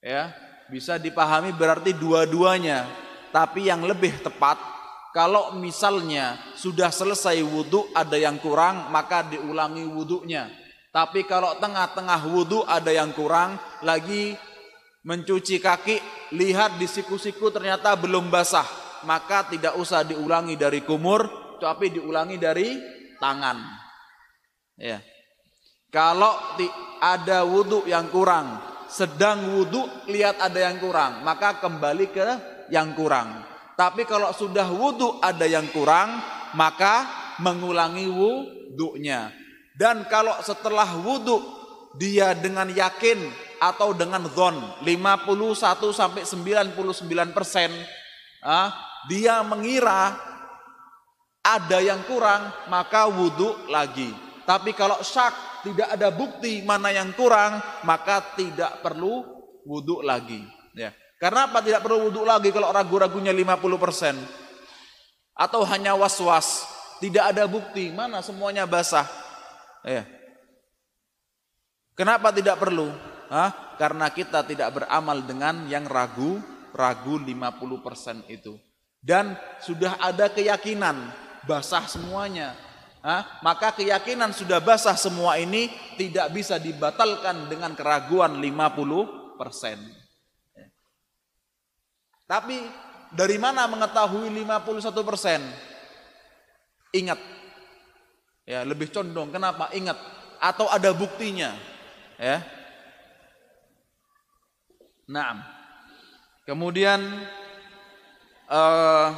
Ya, 0.00 0.32
bisa 0.72 0.96
dipahami 0.96 1.52
berarti 1.52 1.92
dua-duanya. 1.92 2.88
Tapi 3.28 3.68
yang 3.68 3.84
lebih 3.84 4.24
tepat 4.24 4.56
kalau 5.10 5.58
misalnya 5.58 6.38
sudah 6.54 6.94
selesai 6.94 7.42
wudhu 7.42 7.90
ada 7.94 8.14
yang 8.14 8.38
kurang 8.38 8.90
maka 8.94 9.26
diulangi 9.26 9.86
wudhunya. 9.86 10.46
Tapi 10.90 11.22
kalau 11.22 11.54
tengah-tengah 11.62 12.26
wudhu 12.30 12.66
ada 12.66 12.90
yang 12.90 13.14
kurang 13.14 13.58
lagi 13.86 14.34
mencuci 15.06 15.62
kaki 15.62 15.96
lihat 16.34 16.78
di 16.78 16.86
siku-siku 16.86 17.50
ternyata 17.50 17.94
belum 17.94 18.28
basah 18.28 18.66
maka 19.06 19.48
tidak 19.48 19.78
usah 19.78 20.04
diulangi 20.04 20.60
dari 20.60 20.82
kumur 20.84 21.26
tapi 21.58 21.92
diulangi 21.94 22.36
dari 22.40 22.78
tangan. 23.20 23.58
Ya. 24.80 25.04
Kalau 25.90 26.32
ada 27.02 27.42
wudhu 27.42 27.84
yang 27.90 28.08
kurang, 28.08 28.62
sedang 28.86 29.58
wudhu 29.58 30.06
lihat 30.06 30.38
ada 30.38 30.70
yang 30.70 30.78
kurang, 30.78 31.26
maka 31.26 31.58
kembali 31.58 32.06
ke 32.14 32.28
yang 32.70 32.94
kurang. 32.94 33.49
Tapi 33.80 34.04
kalau 34.04 34.28
sudah 34.36 34.68
wudhu 34.68 35.24
ada 35.24 35.48
yang 35.48 35.64
kurang, 35.72 36.20
maka 36.52 37.08
mengulangi 37.40 38.12
wudhunya. 38.12 39.32
Dan 39.72 40.04
kalau 40.04 40.36
setelah 40.44 41.00
wudhu 41.00 41.40
dia 41.96 42.36
dengan 42.36 42.68
yakin 42.68 43.16
atau 43.56 43.96
dengan 43.96 44.28
zon 44.36 44.84
51 44.84 45.96
sampai 45.96 46.28
99 46.28 47.32
persen, 47.32 47.72
ah, 48.44 48.68
dia 49.08 49.40
mengira 49.40 50.12
ada 51.40 51.80
yang 51.80 52.04
kurang 52.04 52.52
maka 52.68 53.08
wudhu 53.08 53.64
lagi. 53.72 54.12
Tapi 54.44 54.76
kalau 54.76 55.00
syak 55.00 55.64
tidak 55.64 55.88
ada 55.88 56.12
bukti 56.12 56.60
mana 56.68 56.92
yang 56.92 57.16
kurang 57.16 57.56
maka 57.88 58.36
tidak 58.36 58.84
perlu 58.84 59.24
wudhu 59.64 60.04
lagi. 60.04 60.44
Ya. 60.76 60.92
Karena 61.20 61.44
apa 61.44 61.60
tidak 61.60 61.84
perlu 61.84 62.08
wudhu 62.08 62.24
lagi 62.24 62.48
kalau 62.48 62.72
ragu-ragunya 62.72 63.28
50%? 63.36 64.16
Atau 65.36 65.68
hanya 65.68 65.92
was-was, 65.92 66.64
tidak 66.96 67.36
ada 67.36 67.44
bukti 67.44 67.92
mana 67.92 68.24
semuanya 68.24 68.64
basah. 68.64 69.04
Ya. 69.84 70.08
Kenapa 71.92 72.32
tidak 72.32 72.56
perlu? 72.56 72.88
Hah? 73.28 73.76
Karena 73.76 74.08
kita 74.08 74.40
tidak 74.48 74.80
beramal 74.80 75.20
dengan 75.20 75.68
yang 75.68 75.84
ragu, 75.84 76.40
ragu 76.72 77.20
50% 77.20 78.24
itu. 78.32 78.56
Dan 78.96 79.36
sudah 79.60 80.00
ada 80.00 80.32
keyakinan 80.32 80.96
basah 81.44 81.84
semuanya. 81.84 82.56
Hah? 83.04 83.44
Maka 83.44 83.76
keyakinan 83.76 84.32
sudah 84.32 84.56
basah 84.60 84.96
semua 84.96 85.36
ini 85.36 85.68
tidak 86.00 86.32
bisa 86.32 86.56
dibatalkan 86.56 87.52
dengan 87.52 87.76
keraguan 87.76 88.40
50 88.40 89.36
persen. 89.36 89.99
Tapi 92.30 92.62
dari 93.10 93.42
mana 93.42 93.66
mengetahui 93.66 94.30
51 94.30 95.02
persen? 95.02 95.42
Ingat. 96.94 97.18
Ya, 98.46 98.62
lebih 98.62 98.86
condong. 98.94 99.34
Kenapa? 99.34 99.66
Ingat. 99.74 99.98
Atau 100.38 100.70
ada 100.70 100.94
buktinya. 100.94 101.58
Ya. 102.14 102.46
Nah. 105.10 105.42
Kemudian 106.46 107.02
uh, 108.46 109.10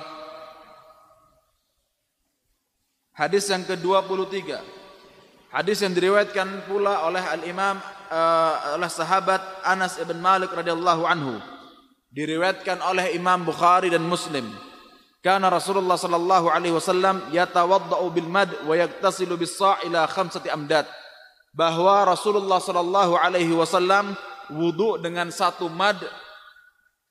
hadis 3.12 3.44
yang 3.52 3.64
ke-23. 3.68 4.56
Hadis 5.52 5.84
yang 5.84 5.92
diriwayatkan 5.92 6.64
pula 6.64 7.04
oleh 7.04 7.20
al-Imam 7.20 7.76
uh, 8.08 8.76
oleh 8.76 8.88
sahabat 8.88 9.40
Anas 9.68 10.00
ibn 10.00 10.16
Malik 10.16 10.48
radhiyallahu 10.52 11.04
anhu 11.04 11.51
diriwayatkan 12.12 12.84
oleh 12.84 13.16
Imam 13.16 13.42
Bukhari 13.42 13.88
dan 13.88 14.04
Muslim. 14.04 14.44
Kana 15.24 15.48
Rasulullah 15.48 15.96
sallallahu 15.96 16.52
alaihi 16.52 16.76
wasallam 16.76 17.24
yatawaddau 17.32 18.04
bil 18.12 18.28
mad 18.28 18.52
wa 18.68 18.76
yaktasilu 18.76 19.40
bis 19.40 19.56
sa' 19.56 19.80
ila 19.88 20.04
khamsati 20.04 20.52
amdad. 20.52 20.84
Bahwa 21.56 22.04
Rasulullah 22.04 22.60
sallallahu 22.60 23.16
alaihi 23.16 23.52
wasallam 23.56 24.12
wudu 24.52 25.00
dengan 25.00 25.32
satu 25.32 25.72
mad 25.72 25.96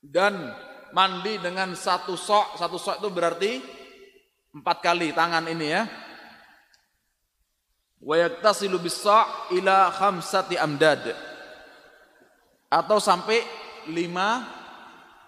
dan 0.06 0.54
mandi 0.94 1.42
dengan 1.42 1.74
satu 1.74 2.14
sok. 2.14 2.62
Satu 2.62 2.78
sok 2.78 3.02
itu 3.02 3.10
berarti 3.10 3.52
empat 4.54 4.78
kali 4.84 5.16
tangan 5.16 5.48
ini 5.50 5.68
ya. 5.72 5.88
Wa 8.02 8.18
yaktasilu 8.18 8.78
bis 8.82 9.02
ila 9.56 9.90
khamsati 9.94 10.60
amdad. 10.60 11.16
Atau 12.68 13.00
sampai 13.00 13.40
lima 13.88 14.61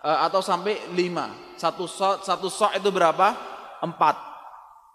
atau 0.04 0.44
sampai 0.44 0.92
lima. 0.92 1.32
Satu 1.56 1.88
sok, 1.88 2.28
satu 2.28 2.52
sok 2.52 2.76
itu 2.76 2.92
berapa? 2.92 3.34
Empat. 3.80 4.20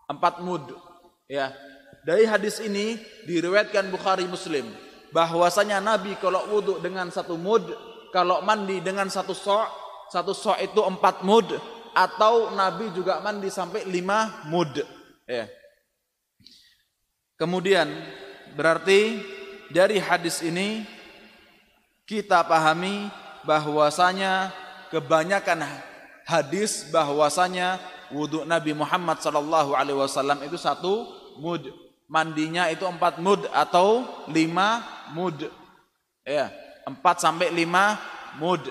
Empat 0.05 0.45
mud. 0.45 0.77
Ya. 1.25 1.57
Dari 2.05 2.29
hadis 2.29 2.61
ini 2.61 3.01
diriwayatkan 3.25 3.89
Bukhari 3.89 4.29
Muslim 4.29 4.69
bahwasanya 5.13 5.81
Nabi 5.81 6.17
kalau 6.21 6.45
wudhu 6.53 6.81
dengan 6.85 7.09
satu 7.09 7.41
mud, 7.41 7.65
kalau 8.13 8.45
mandi 8.45 8.81
dengan 8.85 9.09
satu 9.09 9.33
sok, 9.33 9.67
satu 10.13 10.33
sok 10.37 10.61
itu 10.61 10.81
empat 10.81 11.25
mud, 11.25 11.57
atau 11.97 12.53
Nabi 12.53 12.93
juga 12.93 13.21
mandi 13.21 13.49
sampai 13.49 13.85
lima 13.89 14.45
mud. 14.49 14.81
Ya. 15.29 15.49
Kemudian 17.37 17.89
berarti 18.57 19.21
dari 19.69 20.01
hadis 20.01 20.41
ini 20.41 20.83
kita 22.09 22.41
pahami 22.45 23.13
bahwasanya 23.45 24.51
kebanyakan 24.91 25.63
hadis 26.29 26.85
bahwasanya 26.93 27.81
wudhu 28.13 28.45
Nabi 28.45 28.77
Muhammad 28.77 29.21
sallallahu 29.21 29.77
alaihi 29.77 29.97
wasallam 29.97 30.43
itu 30.45 30.57
satu 30.61 31.09
mud. 31.41 31.73
Mandinya 32.09 32.73
itu 32.73 32.89
empat 32.89 33.21
mud 33.21 33.45
atau 33.53 34.09
lima 34.33 34.81
mud. 35.13 35.45
Ya, 36.25 36.49
empat 36.89 37.21
sampai 37.21 37.53
lima 37.53 38.01
mud. 38.41 38.65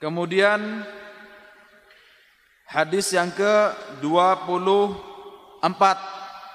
Kemudian 0.00 0.80
hadis 2.64 3.12
yang 3.12 3.28
ke-24 3.36 5.82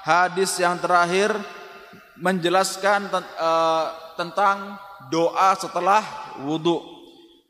hadis 0.01 0.57
yang 0.57 0.81
terakhir 0.81 1.29
menjelaskan 2.17 3.05
eh, 3.13 3.85
tentang 4.17 4.81
doa 5.13 5.53
setelah 5.53 6.01
wudhu. 6.41 6.94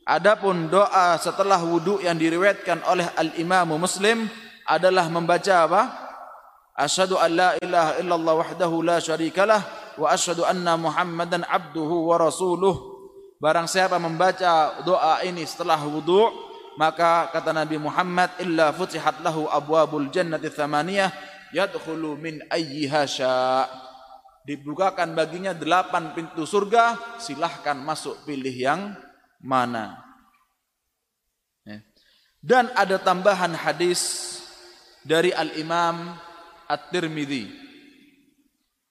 Adapun 0.06 0.70
doa 0.70 1.18
setelah 1.18 1.58
wudhu 1.66 1.98
yang 1.98 2.14
diriwayatkan 2.14 2.86
oleh 2.86 3.10
Al-Imam 3.18 3.74
Muslim 3.74 4.30
adalah 4.62 5.10
membaca 5.10 5.66
apa? 5.66 5.82
Asyhadu 6.78 7.18
an 7.18 7.32
la 7.34 7.50
ilaha 7.58 7.98
illallah 7.98 8.34
wahdahu 8.38 8.86
la 8.86 9.02
syarikalah 9.02 9.66
wa 9.98 10.14
asyhadu 10.14 10.46
anna 10.46 10.78
Muhammadan 10.78 11.42
abduhu 11.50 12.14
wa 12.14 12.22
rasuluh. 12.22 12.76
Barang 13.42 13.66
siapa 13.66 13.98
membaca 13.98 14.78
doa 14.86 15.26
ini 15.26 15.42
setelah 15.42 15.82
wudhu, 15.82 16.30
maka 16.78 17.34
kata 17.34 17.50
Nabi 17.50 17.82
Muhammad 17.82 18.30
illa 18.38 18.70
futihat 18.78 19.26
lahu 19.26 19.50
abwabul 19.50 20.14
jannati 20.14 20.54
thamaniyah 20.54 21.10
yadkhulu 21.50 22.14
min 22.14 22.46
ayyiha 22.54 23.10
sya' 23.10 23.86
dibukakan 24.46 25.18
baginya 25.18 25.58
delapan 25.58 26.14
pintu 26.14 26.46
surga 26.46 27.18
silahkan 27.18 27.76
masuk 27.82 28.22
pilih 28.30 28.54
yang 28.54 28.94
mana. 29.46 30.02
Ya. 31.62 31.86
Dan 32.42 32.74
ada 32.74 32.98
tambahan 32.98 33.54
hadis 33.54 34.34
dari 35.06 35.30
Al-Imam 35.30 36.18
At-Tirmidzi. 36.66 37.64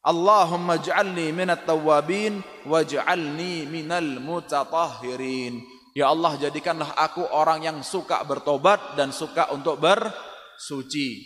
Allahumma 0.04 0.78
ij'alni 0.78 1.34
minat 1.34 1.66
tawabin 1.66 2.38
waj'alni 2.68 3.66
minal 3.66 4.22
mutatahhirin. 4.22 5.58
Ya 5.94 6.10
Allah 6.10 6.38
jadikanlah 6.38 6.94
aku 6.94 7.24
orang 7.30 7.66
yang 7.66 7.78
suka 7.82 8.22
bertobat 8.22 8.98
dan 8.98 9.10
suka 9.10 9.50
untuk 9.54 9.78
bersuci. 9.80 11.22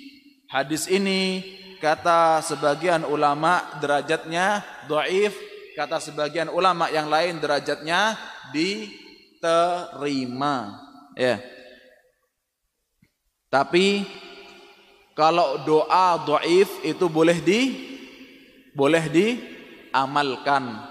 Hadis 0.49 0.89
ini 0.89 1.43
kata 1.83 2.41
sebagian 2.45 3.03
ulama 3.09 3.65
derajatnya 3.81 4.63
dhaif, 4.87 5.35
kata 5.75 5.99
sebagian 5.99 6.53
ulama 6.53 6.87
yang 6.93 7.11
lain 7.11 7.41
derajatnya 7.43 8.15
di 8.55 8.93
terima 9.41 10.79
ya. 11.19 11.43
Tapi 13.49 14.05
kalau 15.17 15.65
doa 15.65 16.21
doif 16.23 16.69
itu 16.85 17.09
boleh 17.09 17.41
di 17.41 17.61
boleh 18.77 19.11
diamalkan. 19.11 20.85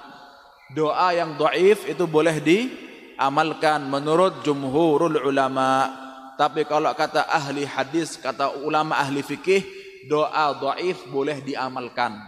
Doa 0.76 1.16
yang 1.16 1.40
doif 1.40 1.88
itu 1.88 2.04
boleh 2.04 2.44
diamalkan 2.44 3.88
menurut 3.88 4.44
jumhurul 4.44 5.22
ulama. 5.22 5.88
Tapi 6.36 6.68
kalau 6.68 6.92
kata 6.92 7.24
ahli 7.30 7.64
hadis 7.64 8.20
kata 8.20 8.60
ulama 8.60 9.00
ahli 9.00 9.24
fikih 9.24 9.64
doa 10.10 10.52
doif 10.58 11.08
boleh 11.08 11.40
diamalkan. 11.40 12.20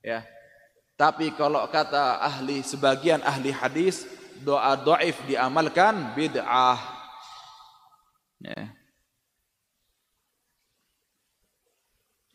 Ya. 0.00 0.26
Tapi 0.96 1.28
kalau 1.36 1.60
kata 1.68 2.24
ahli 2.24 2.64
sebagian 2.64 3.20
ahli 3.20 3.52
hadis 3.52 4.08
doa 4.42 4.76
doif 4.76 5.16
diamalkan 5.24 6.12
bid'ah. 6.16 6.80
Ya. 8.42 8.76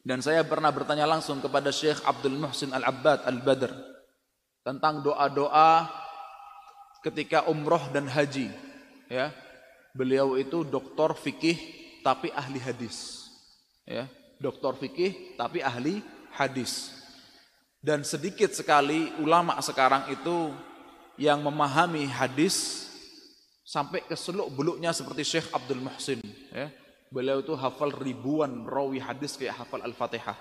Dan 0.01 0.25
saya 0.25 0.41
pernah 0.41 0.73
bertanya 0.73 1.05
langsung 1.05 1.37
kepada 1.37 1.69
Syekh 1.69 2.01
Abdul 2.01 2.33
Muhsin 2.33 2.73
Al-Abbad 2.73 3.21
Al-Badr 3.21 3.69
tentang 4.65 5.05
doa-doa 5.05 5.89
ketika 7.05 7.45
umroh 7.45 7.85
dan 7.93 8.09
haji. 8.09 8.49
Ya, 9.05 9.29
beliau 9.93 10.41
itu 10.41 10.65
doktor 10.65 11.13
fikih 11.13 11.57
tapi 12.01 12.33
ahli 12.33 12.57
hadis. 12.57 13.29
Ya, 13.85 14.09
doktor 14.41 14.73
fikih 14.73 15.37
tapi 15.37 15.61
ahli 15.61 16.01
hadis. 16.33 16.97
Dan 17.81 18.01
sedikit 18.05 18.53
sekali 18.53 19.09
ulama 19.21 19.57
sekarang 19.61 20.09
itu 20.13 20.53
yang 21.21 21.45
memahami 21.45 22.09
hadis 22.09 22.89
sampai 23.61 24.01
ke 24.01 24.17
seluk 24.17 24.49
beluknya 24.49 24.89
seperti 24.89 25.21
Syekh 25.21 25.53
Abdul 25.53 25.85
Muhsin 25.85 26.17
ya. 26.49 26.73
Beliau 27.13 27.45
itu 27.45 27.53
hafal 27.53 27.93
ribuan 27.93 28.65
rawi 28.65 28.97
hadis 28.97 29.37
kayak 29.37 29.61
hafal 29.61 29.83
Al-Fatihah. 29.85 30.39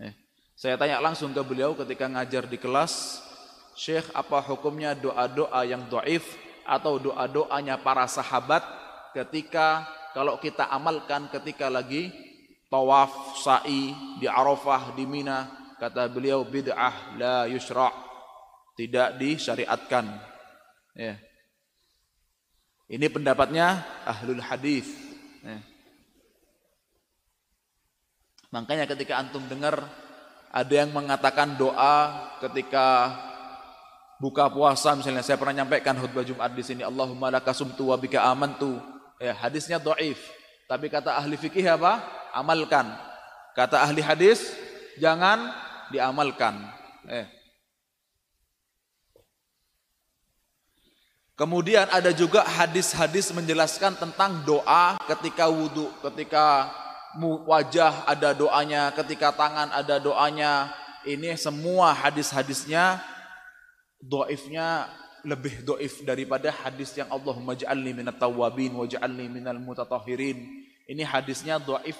Ya. 0.00 0.10
Saya 0.58 0.74
tanya 0.80 0.98
langsung 0.98 1.30
ke 1.30 1.42
beliau 1.44 1.76
ketika 1.76 2.08
ngajar 2.08 2.48
di 2.48 2.56
kelas, 2.56 3.22
Syekh 3.78 4.08
apa 4.16 4.40
hukumnya 4.42 4.96
doa-doa 4.96 5.62
yang 5.68 5.86
doif 5.86 6.24
atau 6.64 6.96
doa-doanya 6.96 7.78
para 7.78 8.08
sahabat 8.08 8.64
ketika 9.12 9.84
kalau 10.16 10.40
kita 10.40 10.66
amalkan 10.72 11.28
ketika 11.28 11.68
lagi 11.68 12.08
tawaf, 12.72 13.36
sa'i 13.38 13.92
di 14.16 14.24
Arafah, 14.24 14.96
di 14.96 15.04
Mina, 15.04 15.46
kata 15.76 16.08
beliau 16.08 16.40
bid'ah 16.40 17.20
la 17.20 17.44
yusra' 17.52 18.11
tidak 18.76 19.20
disyariatkan. 19.20 20.08
Ya. 20.96 21.20
Ini 22.92 23.08
pendapatnya 23.08 23.80
ahlul 24.04 24.40
hadis. 24.40 24.88
Ya. 25.40 25.58
Makanya 28.52 28.84
ketika 28.84 29.16
antum 29.16 29.40
dengar 29.48 29.80
ada 30.52 30.74
yang 30.76 30.92
mengatakan 30.92 31.56
doa 31.56 32.28
ketika 32.44 33.16
buka 34.20 34.52
puasa 34.52 34.92
misalnya 34.92 35.24
saya 35.24 35.40
pernah 35.40 35.64
nyampaikan 35.64 35.96
khutbah 35.96 36.20
Jumat 36.20 36.52
di 36.52 36.60
sini 36.60 36.84
Allahumma 36.84 37.32
lakasumtu 37.32 37.88
wa 37.88 37.96
bika 37.96 38.20
amantu. 38.28 38.76
Ya, 39.16 39.32
hadisnya 39.32 39.80
dhaif. 39.80 40.20
Tapi 40.68 40.92
kata 40.92 41.16
ahli 41.16 41.40
fikih 41.40 41.64
apa? 41.64 42.04
Amalkan. 42.36 42.92
Kata 43.56 43.84
ahli 43.88 44.04
hadis 44.04 44.52
jangan 45.00 45.48
diamalkan. 45.88 46.60
Eh. 47.08 47.41
Kemudian 51.32 51.88
ada 51.88 52.12
juga 52.12 52.44
hadis-hadis 52.44 53.32
menjelaskan 53.32 53.96
tentang 53.96 54.44
doa 54.44 55.00
ketika 55.08 55.48
wudhu, 55.48 55.88
ketika 56.04 56.68
wajah 57.48 58.04
ada 58.04 58.36
doanya, 58.36 58.92
ketika 58.92 59.32
tangan 59.32 59.72
ada 59.72 59.96
doanya. 59.96 60.68
Ini 61.02 61.34
semua 61.34 61.96
hadis-hadisnya 61.96 63.02
doifnya 63.98 64.86
lebih 65.24 65.62
doif 65.62 66.02
daripada 66.02 66.50
hadis 66.50 66.94
yang 66.98 67.08
Allahumma 67.10 67.54
ja'alni 67.54 67.94
minat 67.94 68.18
tawabin 68.18 68.74
wa 68.74 68.86
ja'alni 68.86 69.26
minal 69.30 69.58
mutatahirin. 69.58 70.36
Ini 70.86 71.02
hadisnya 71.06 71.62
doif, 71.62 71.96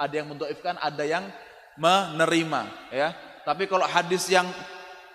ada 0.00 0.14
yang 0.14 0.32
mendoifkan, 0.32 0.80
ada 0.80 1.04
yang 1.04 1.28
menerima. 1.76 2.62
ya. 2.94 3.12
Tapi 3.44 3.68
kalau 3.68 3.84
hadis 3.84 4.24
yang 4.30 4.48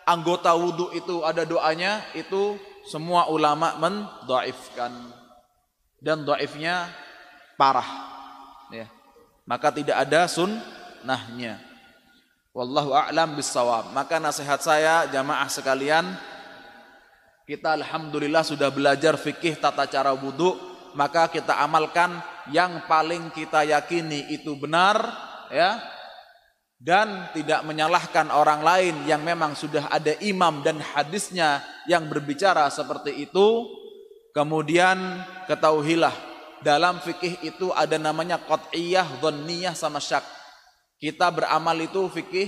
anggota 0.06 0.54
wudhu 0.54 0.94
itu 0.94 1.26
ada 1.26 1.48
doanya, 1.48 2.06
itu 2.14 2.60
semua 2.90 3.30
ulama 3.30 3.78
mendoifkan 3.78 4.91
dan 6.02 6.26
doifnya 6.26 6.90
parah. 7.53 7.86
Ya. 8.74 8.90
Maka 9.45 9.70
tidak 9.70 10.02
ada 10.02 10.26
sunnahnya. 10.26 11.61
Wallahu 12.49 12.98
a'lam 12.98 13.38
bissawab. 13.38 13.94
Maka 13.94 14.18
nasihat 14.18 14.60
saya 14.60 15.06
jamaah 15.14 15.48
sekalian 15.48 16.18
kita 17.45 17.78
alhamdulillah 17.78 18.45
sudah 18.45 18.70
belajar 18.70 19.18
fikih 19.18 19.57
tata 19.57 19.90
cara 19.90 20.14
wudhu 20.14 20.53
maka 20.94 21.30
kita 21.30 21.57
amalkan 21.61 22.22
yang 22.53 22.86
paling 22.86 23.30
kita 23.34 23.66
yakini 23.66 24.30
itu 24.34 24.53
benar 24.53 25.02
ya 25.49 25.82
dan 26.80 27.28
tidak 27.36 27.60
menyalahkan 27.68 28.32
orang 28.32 28.64
lain 28.64 28.96
yang 29.04 29.20
memang 29.20 29.52
sudah 29.52 29.92
ada 29.92 30.16
imam 30.24 30.64
dan 30.64 30.80
hadisnya 30.80 31.60
yang 31.92 32.08
berbicara 32.08 32.72
seperti 32.72 33.28
itu. 33.28 33.68
Kemudian 34.32 34.96
ketahuilah 35.52 36.16
dalam 36.64 37.04
fikih 37.04 37.44
itu 37.44 37.76
ada 37.76 38.00
namanya 38.00 38.40
qat'iyah, 38.40 39.20
dhanniyah 39.20 39.76
sama 39.76 40.00
syak. 40.00 40.24
Kita 40.96 41.28
beramal 41.28 41.76
itu 41.84 42.08
fikih 42.08 42.48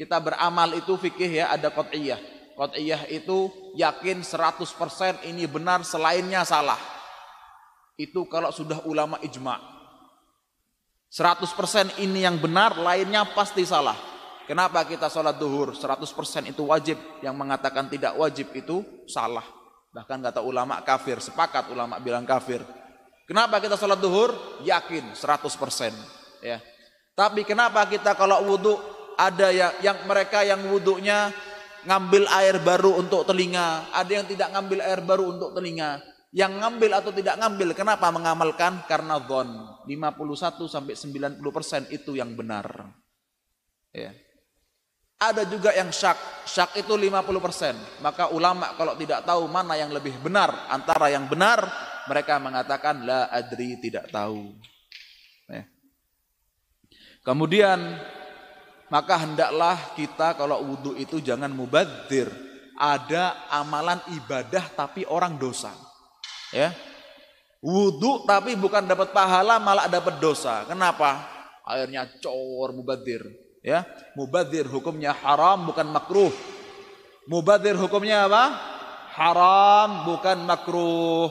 kita 0.00 0.16
beramal 0.16 0.72
itu 0.72 0.96
fikih 0.96 1.44
ya 1.44 1.52
ada 1.52 1.68
qat'iyah. 1.68 2.16
Qat'iyah 2.56 3.04
itu 3.12 3.52
yakin 3.76 4.24
100% 4.24 5.28
ini 5.28 5.44
benar 5.44 5.84
selainnya 5.84 6.40
salah. 6.44 6.80
Itu 8.00 8.24
kalau 8.24 8.48
sudah 8.48 8.80
ulama 8.88 9.20
ijma' 9.20 9.69
100% 11.10 11.98
ini 11.98 12.22
yang 12.22 12.38
benar, 12.38 12.78
lainnya 12.78 13.26
pasti 13.34 13.66
salah. 13.66 13.98
Kenapa 14.46 14.86
kita 14.86 15.10
sholat 15.10 15.38
duhur 15.38 15.74
100% 15.74 16.06
itu 16.46 16.62
wajib, 16.66 16.98
yang 17.22 17.34
mengatakan 17.34 17.90
tidak 17.90 18.14
wajib 18.14 18.50
itu 18.54 18.82
salah. 19.10 19.46
Bahkan 19.90 20.22
kata 20.22 20.38
ulama 20.42 20.78
kafir, 20.86 21.18
sepakat 21.18 21.70
ulama 21.74 21.98
bilang 21.98 22.22
kafir. 22.22 22.62
Kenapa 23.26 23.58
kita 23.58 23.74
sholat 23.74 23.98
duhur? 23.98 24.34
Yakin 24.62 25.14
100%. 25.14 26.42
Ya. 26.46 26.62
Tapi 27.14 27.42
kenapa 27.42 27.86
kita 27.90 28.14
kalau 28.14 28.42
wudhu 28.46 28.78
ada 29.18 29.50
yang, 29.50 29.74
yang 29.82 29.98
mereka 30.06 30.46
yang 30.46 30.62
wudhunya 30.66 31.34
ngambil 31.86 32.26
air 32.38 32.56
baru 32.62 33.02
untuk 33.02 33.26
telinga, 33.26 33.90
ada 33.94 34.10
yang 34.10 34.26
tidak 34.26 34.50
ngambil 34.54 34.78
air 34.82 35.00
baru 35.02 35.24
untuk 35.36 35.50
telinga. 35.54 36.02
Yang 36.30 36.52
ngambil 36.62 36.90
atau 37.02 37.10
tidak 37.10 37.34
ngambil, 37.42 37.74
kenapa 37.74 38.06
mengamalkan? 38.14 38.86
Karena 38.86 39.18
dhon. 39.18 39.50
51 39.90 40.70
sampai 40.70 40.94
90 40.94 41.42
persen 41.50 41.82
itu 41.90 42.14
yang 42.14 42.30
benar. 42.38 42.66
Ya. 43.90 44.14
Ada 45.18 45.42
juga 45.50 45.74
yang 45.74 45.90
syak. 45.90 46.46
Syak 46.46 46.78
itu 46.78 46.94
50 46.94 47.42
persen. 47.42 47.74
Maka 47.98 48.30
ulama 48.30 48.72
kalau 48.78 48.94
tidak 48.94 49.26
tahu 49.26 49.50
mana 49.50 49.74
yang 49.74 49.90
lebih 49.90 50.14
benar 50.22 50.70
antara 50.70 51.10
yang 51.10 51.26
benar, 51.26 51.66
mereka 52.06 52.38
mengatakan 52.38 53.02
la 53.02 53.26
adri 53.28 53.76
tidak 53.82 54.08
tahu. 54.14 54.54
Ya. 55.50 55.66
Kemudian 57.26 57.98
maka 58.88 59.20
hendaklah 59.26 59.76
kita 59.98 60.38
kalau 60.38 60.62
wudhu 60.64 60.94
itu 60.94 61.18
jangan 61.18 61.50
mubadzir. 61.50 62.30
Ada 62.80 63.52
amalan 63.52 64.00
ibadah 64.16 64.72
tapi 64.72 65.04
orang 65.04 65.36
dosa. 65.36 65.74
Ya. 66.54 66.72
Wudhu 67.60 68.24
tapi 68.24 68.56
bukan 68.56 68.88
dapat 68.88 69.12
pahala 69.12 69.60
malah 69.60 69.84
dapat 69.84 70.16
dosa. 70.16 70.64
Kenapa? 70.64 71.20
Airnya 71.68 72.08
cor 72.24 72.72
mubadir. 72.72 73.20
Ya, 73.60 73.84
mubadir 74.16 74.64
hukumnya 74.64 75.12
haram 75.12 75.68
bukan 75.68 75.84
makruh. 75.92 76.32
Mubadir 77.28 77.76
hukumnya 77.76 78.24
apa? 78.24 78.56
Haram 79.12 80.08
bukan 80.08 80.40
makruh. 80.48 81.28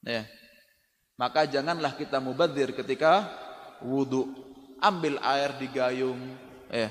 Ya. 0.00 0.24
Maka 1.20 1.44
janganlah 1.44 1.92
kita 2.00 2.16
mubadir 2.16 2.72
ketika 2.72 3.28
wudhu. 3.84 4.32
Ambil 4.80 5.20
air 5.20 5.52
di 5.60 5.68
gayung. 5.68 6.20
Ya. 6.72 6.88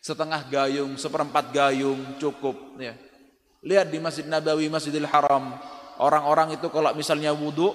Setengah 0.00 0.48
gayung, 0.48 0.96
seperempat 0.96 1.52
gayung 1.52 2.16
cukup. 2.16 2.56
Ya. 2.80 2.96
Lihat 3.60 3.92
di 3.92 4.00
Masjid 4.00 4.24
Nabawi, 4.24 4.72
Masjidil 4.72 5.04
Haram 5.04 5.52
orang-orang 5.98 6.56
itu 6.56 6.66
kalau 6.68 6.92
misalnya 6.92 7.32
wudhu, 7.32 7.72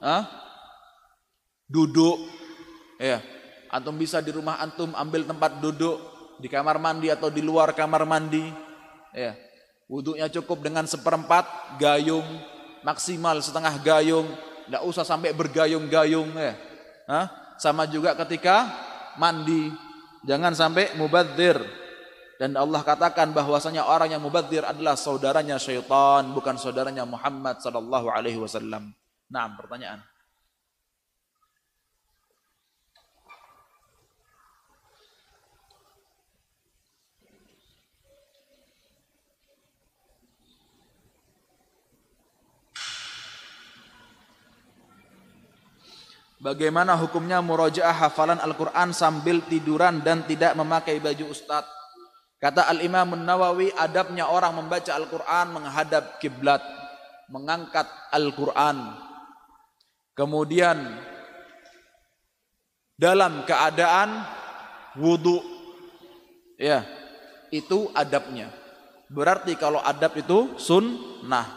ah, 0.00 0.26
duduk, 1.68 2.20
ya, 3.00 3.20
antum 3.72 3.96
bisa 3.96 4.20
di 4.20 4.30
rumah 4.30 4.60
antum 4.60 4.92
ambil 4.94 5.24
tempat 5.24 5.58
duduk 5.58 5.96
di 6.38 6.50
kamar 6.50 6.78
mandi 6.82 7.08
atau 7.08 7.30
di 7.30 7.40
luar 7.40 7.72
kamar 7.72 8.04
mandi, 8.04 8.44
ya, 9.14 9.34
wudhunya 9.88 10.28
cukup 10.30 10.64
dengan 10.64 10.84
seperempat 10.84 11.78
gayung, 11.80 12.26
maksimal 12.82 13.38
setengah 13.40 13.74
gayung, 13.80 14.28
tidak 14.66 14.82
usah 14.84 15.04
sampai 15.06 15.32
bergayung-gayung, 15.32 16.30
ya, 16.36 16.54
ah, 17.08 17.26
sama 17.60 17.86
juga 17.86 18.16
ketika 18.24 18.68
mandi, 19.16 19.70
jangan 20.26 20.52
sampai 20.56 20.96
mubadzir. 20.98 21.83
Dan 22.34 22.58
Allah 22.58 22.82
katakan 22.82 23.30
bahwasanya 23.30 23.86
orang 23.86 24.10
yang 24.10 24.22
mubadzir 24.22 24.66
adalah 24.66 24.98
saudaranya 24.98 25.54
syaitan, 25.54 26.34
bukan 26.34 26.58
saudaranya 26.58 27.06
Muhammad 27.06 27.62
sallallahu 27.62 28.10
alaihi 28.10 28.42
wasallam. 28.42 28.90
Nah, 29.30 29.54
pertanyaan. 29.54 30.02
Bagaimana 46.44 46.92
hukumnya 46.92 47.40
murojaah 47.40 48.04
hafalan 48.04 48.36
Al-Quran 48.36 48.92
sambil 48.92 49.40
tiduran 49.48 50.04
dan 50.04 50.28
tidak 50.28 50.52
memakai 50.52 51.00
baju 51.00 51.32
ustadz? 51.32 51.83
Kata 52.44 52.68
Al-Imam 52.68 53.16
Nawawi, 53.24 53.72
adabnya 53.72 54.28
orang 54.28 54.60
membaca 54.60 54.92
Al-Quran 54.92 55.56
menghadap 55.56 56.20
kiblat, 56.20 56.60
mengangkat 57.32 57.88
Al-Quran. 58.12 59.00
Kemudian 60.12 60.76
dalam 63.00 63.48
keadaan 63.48 64.28
wudhu, 65.00 65.40
ya 66.60 66.84
itu 67.48 67.88
adabnya. 67.96 68.52
Berarti 69.08 69.56
kalau 69.56 69.80
adab 69.80 70.12
itu 70.12 70.52
sunnah, 70.60 71.48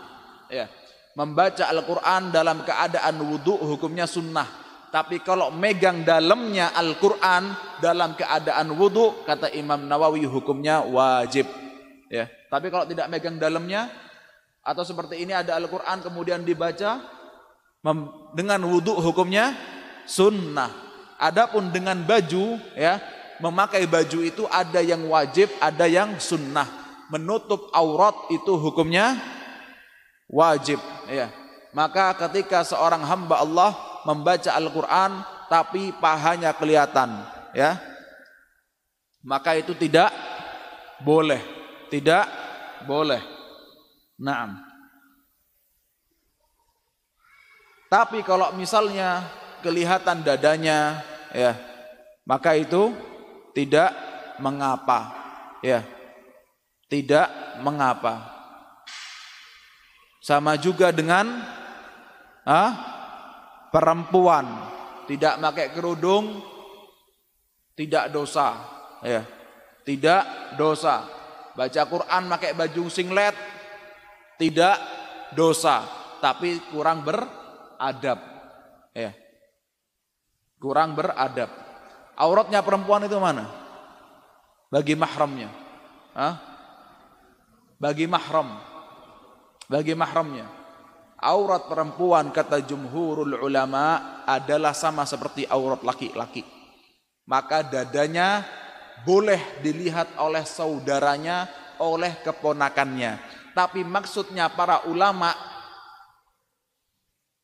ya 0.47 0.71
membaca 1.19 1.67
Al-Quran 1.67 2.31
dalam 2.31 2.63
keadaan 2.63 3.19
wudhu 3.27 3.59
hukumnya 3.59 4.07
sunnah. 4.07 4.66
Tapi 4.97 5.21
kalau 5.21 5.53
megang 5.53 6.01
dalamnya 6.01 6.73
Al-Quran 6.73 7.53
dalam 7.77 8.17
keadaan 8.17 8.73
wudhu, 8.73 9.21
kata 9.29 9.53
Imam 9.53 9.85
Nawawi 9.85 10.25
hukumnya 10.25 10.81
wajib. 10.81 11.45
Ya. 12.09 12.25
Tapi 12.49 12.73
kalau 12.73 12.89
tidak 12.89 13.05
megang 13.05 13.37
dalamnya, 13.37 13.93
atau 14.65 14.81
seperti 14.81 15.21
ini 15.21 15.37
ada 15.37 15.53
Al-Quran 15.53 16.01
kemudian 16.01 16.41
dibaca, 16.41 16.97
dengan 18.33 18.57
wudhu 18.65 18.97
hukumnya 18.97 19.53
sunnah. 20.09 20.73
Adapun 21.21 21.69
dengan 21.69 22.01
baju, 22.01 22.57
ya 22.73 22.97
memakai 23.37 23.85
baju 23.85 24.25
itu 24.25 24.49
ada 24.49 24.81
yang 24.81 25.05
wajib, 25.13 25.53
ada 25.61 25.85
yang 25.85 26.17
sunnah. 26.17 26.65
Menutup 27.13 27.69
aurat 27.69 28.17
itu 28.33 28.57
hukumnya 28.57 29.13
wajib. 30.25 30.81
Ya. 31.05 31.29
Maka 31.69 32.17
ketika 32.17 32.65
seorang 32.65 33.05
hamba 33.05 33.45
Allah 33.45 33.86
membaca 34.07 34.55
Al-Quran 34.55 35.19
tapi 35.51 35.91
pahanya 35.99 36.55
kelihatan 36.55 37.11
ya. 37.51 37.75
Maka 39.27 39.59
itu 39.59 39.75
tidak 39.75 40.15
boleh 41.03 41.57
tidak 41.87 42.27
boleh. 42.85 43.23
Naam. 44.19 44.59
Tapi 47.87 48.19
kalau 48.27 48.51
misalnya 48.51 49.23
kelihatan 49.63 50.19
dadanya 50.19 51.01
ya 51.31 51.55
maka 52.27 52.59
itu 52.59 52.91
tidak 53.55 53.95
mengapa 54.43 55.15
ya. 55.63 55.83
Tidak 56.87 57.59
mengapa. 57.63 58.31
Sama 60.23 60.55
juga 60.55 60.91
dengan 60.95 61.43
ah, 62.47 62.96
perempuan 63.73 64.45
tidak 65.07 65.39
pakai 65.39 65.67
kerudung 65.71 66.41
tidak 67.77 68.09
dosa 68.09 68.57
ya. 69.05 69.21
Tidak 69.85 70.57
dosa. 70.59 71.07
Baca 71.55 71.81
Quran 71.87 72.23
pakai 72.27 72.51
baju 72.53 72.83
singlet 72.91 73.33
tidak 74.37 74.77
dosa, 75.33 75.85
tapi 76.21 76.61
kurang 76.69 77.01
beradab. 77.01 78.19
Ya. 78.93 79.13
Kurang 80.57 80.97
beradab. 80.97 81.49
Auratnya 82.17 82.61
perempuan 82.65 83.05
itu 83.05 83.17
mana? 83.17 83.45
Bagi 84.73 84.97
mahramnya. 84.97 85.49
Hah? 86.17 86.35
Bagi 87.77 88.09
mahram. 88.09 88.57
Bagi 89.69 89.93
mahramnya. 89.93 90.45
Aurat 91.17 91.65
perempuan 91.65 92.29
kata 92.29 92.61
jumhurul 92.61 93.41
ulama 93.41 94.21
adalah 94.29 94.77
sama 94.77 95.01
seperti 95.01 95.49
aurat 95.49 95.81
laki-laki. 95.81 96.45
Maka 97.25 97.65
dadanya 97.65 98.45
boleh 99.01 99.41
dilihat 99.65 100.13
oleh 100.21 100.45
saudaranya, 100.45 101.49
oleh 101.81 102.21
keponakannya. 102.21 103.17
Tapi 103.57 103.81
maksudnya 103.81 104.53
para 104.53 104.85
ulama 104.85 105.33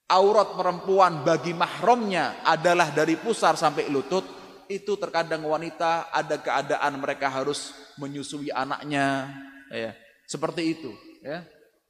aurat 0.05 0.53
perempuan 0.53 1.25
bagi 1.25 1.57
mahramnya 1.57 2.45
adalah 2.45 2.93
dari 2.93 3.17
pusar 3.17 3.57
sampai 3.57 3.89
lutut. 3.89 4.25
Itu 4.69 4.95
terkadang 5.01 5.43
wanita 5.43 6.13
ada 6.13 6.39
keadaan 6.39 7.01
mereka 7.01 7.27
harus 7.27 7.73
menyusui 7.97 8.53
anaknya, 8.53 9.33
ya. 9.73 9.91
Seperti 10.29 10.77
itu, 10.77 10.93
ya. 11.19 11.43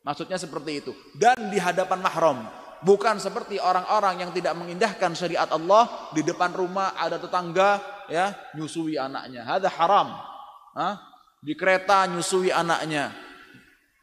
Maksudnya 0.03 0.35
seperti 0.35 0.83
itu. 0.83 0.91
Dan 1.15 1.47
di 1.47 1.57
hadapan 1.57 2.03
mahram. 2.03 2.39
Bukan 2.83 3.15
seperti 3.15 3.63
orang-orang 3.63 4.27
yang 4.27 4.31
tidak 4.35 4.51
mengindahkan 4.59 5.15
syariat 5.15 5.47
Allah 5.47 6.11
di 6.11 6.19
depan 6.19 6.51
rumah 6.51 6.91
ada 6.99 7.15
tetangga 7.15 7.79
ya 8.11 8.35
nyusui 8.59 8.99
anaknya. 8.99 9.47
Ada 9.47 9.71
haram. 9.71 10.11
Hah? 10.75 10.99
Di 11.39 11.55
kereta 11.55 12.03
nyusui 12.11 12.51
anaknya. 12.51 13.15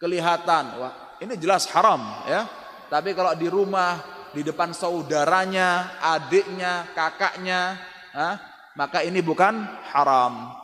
Kelihatan. 0.00 0.80
Wah, 0.80 1.20
ini 1.20 1.36
jelas 1.36 1.68
haram 1.76 2.00
ya. 2.24 2.48
Tapi 2.88 3.12
kalau 3.12 3.36
di 3.36 3.52
rumah, 3.52 4.00
di 4.32 4.40
depan 4.40 4.72
saudaranya, 4.72 6.00
adiknya, 6.00 6.88
kakaknya, 6.96 7.76
hah? 8.16 8.34
maka 8.74 9.04
ini 9.04 9.20
bukan 9.20 9.60
haram. 9.92 10.56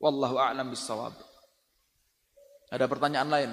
Wallahu 0.00 0.40
a'lam 0.40 0.72
bissawab. 0.72 1.12
Ada 2.72 2.88
pertanyaan 2.88 3.28
lain? 3.30 3.52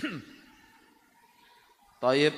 Taib 2.02 2.34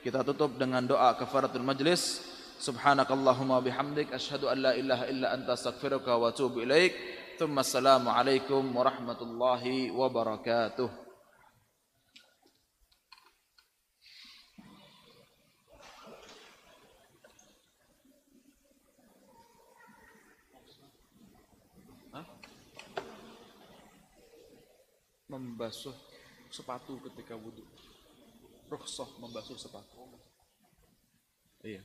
kita 0.00 0.24
tutup 0.24 0.56
dengan 0.56 0.86
doa 0.86 1.12
kafaratul 1.18 1.66
majlis. 1.66 2.22
Subhanakallahumma 2.56 3.60
bihamdik 3.60 4.16
asyhadu 4.16 4.48
an 4.48 4.64
la 4.64 4.72
ilaha 4.72 5.04
illa 5.12 5.36
anta 5.36 5.52
astaghfiruka 5.52 6.16
wa 6.16 6.32
atubu 6.32 6.64
ilaik. 6.64 6.96
Tsumma 7.36 7.60
assalamu 7.60 8.08
alaikum 8.08 8.64
warahmatullahi 8.72 9.92
wabarakatuh. 9.92 11.04
Membasuh 25.26 26.05
sepatu 26.56 26.96
ketika 27.04 27.36
wudhu 27.36 27.60
rukhsah 28.72 29.06
membasuh 29.20 29.60
sepatu. 29.60 30.08
Iya. 31.60 31.84